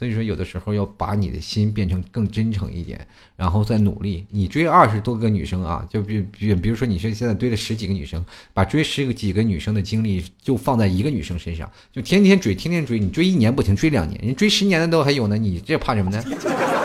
[0.00, 4.24] 所以说，有的时候要把你的心变成更真诚一点，然后再努力。
[4.30, 8.24] 你追二十多个女生啊，就比比比如说你是现在追了十几个女生，
[8.54, 12.98] 把追十个几个女生的精力就放在一个女生身上，就天天追，天天追。
[12.98, 16.24] 你追一年不停，追两年，人追十年的都还有呢，你这怕什么呢？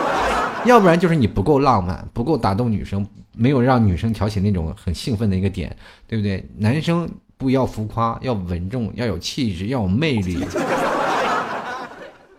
[0.66, 5.74] 要不然就是你不够浪漫，不够打动女生，没有让女生挑起那种很兴奋的一个点，
[6.06, 6.46] 对不对？
[6.58, 7.08] 男生
[7.38, 10.36] 不要浮夸，要稳重，要有气质，要有魅力。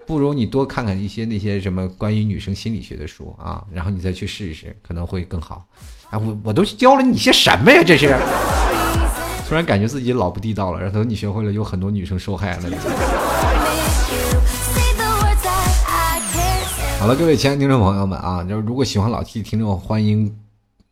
[0.08, 5.68] 不如你多看看一些那些什么关于女生心理学的书啊，然后你再去试一试，可能会更好。
[6.10, 7.84] 啊，我我都教了你些什么呀？
[7.86, 8.16] 这是，
[9.50, 10.80] 突然感觉自己老不地道了。
[10.80, 12.70] 然后等你学会了，有很多女生受害了。
[17.02, 20.47] 好了，各位亲爱的听众朋友们啊，就是如果喜欢老 T 听众，欢迎。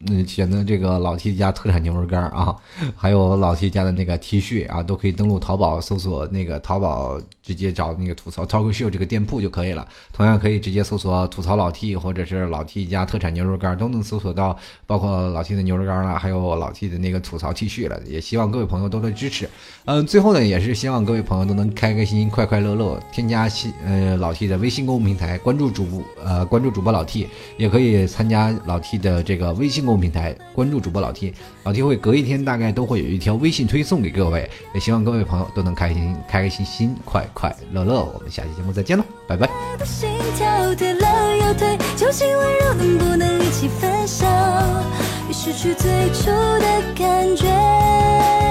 [0.08, 2.54] 嗯，选择这个老 T 家特产牛肉干啊，
[2.98, 9.88] 还有老 T 家的那个 T 恤啊，都可以登录淘宝搜索那个淘宝，直接找那个吐槽 Talk Show 这个店铺就可以了。
[10.12, 17.98] 同样可以直接搜索吐槽老 T 或者是老 T 家特产牛肉干，都能搜索到，包括老 T 的牛肉干了，还有老 T 的那个吐槽 T 恤了。
[18.06, 19.50] 也希望各位朋友多多支持。
[19.86, 23.02] 嗯，最后呢，也是希望各位朋友都能开开心心、快快乐乐。
[23.14, 29.85] 添加新呃老 T 的微信公众平台，关注主播呃关注主播老 T，也可以参加老 T 的这个微信。
[29.86, 31.32] 公共平台关注主播老 T，
[31.64, 38.04] 老 T 会隔一天大概都会有一条微信推送给各位，也希望各位朋友都能开心开开心心快快乐乐。
[38.04, 39.48] 我们下期节目再见喽，拜拜。
[45.38, 48.45] 失去最初的感觉。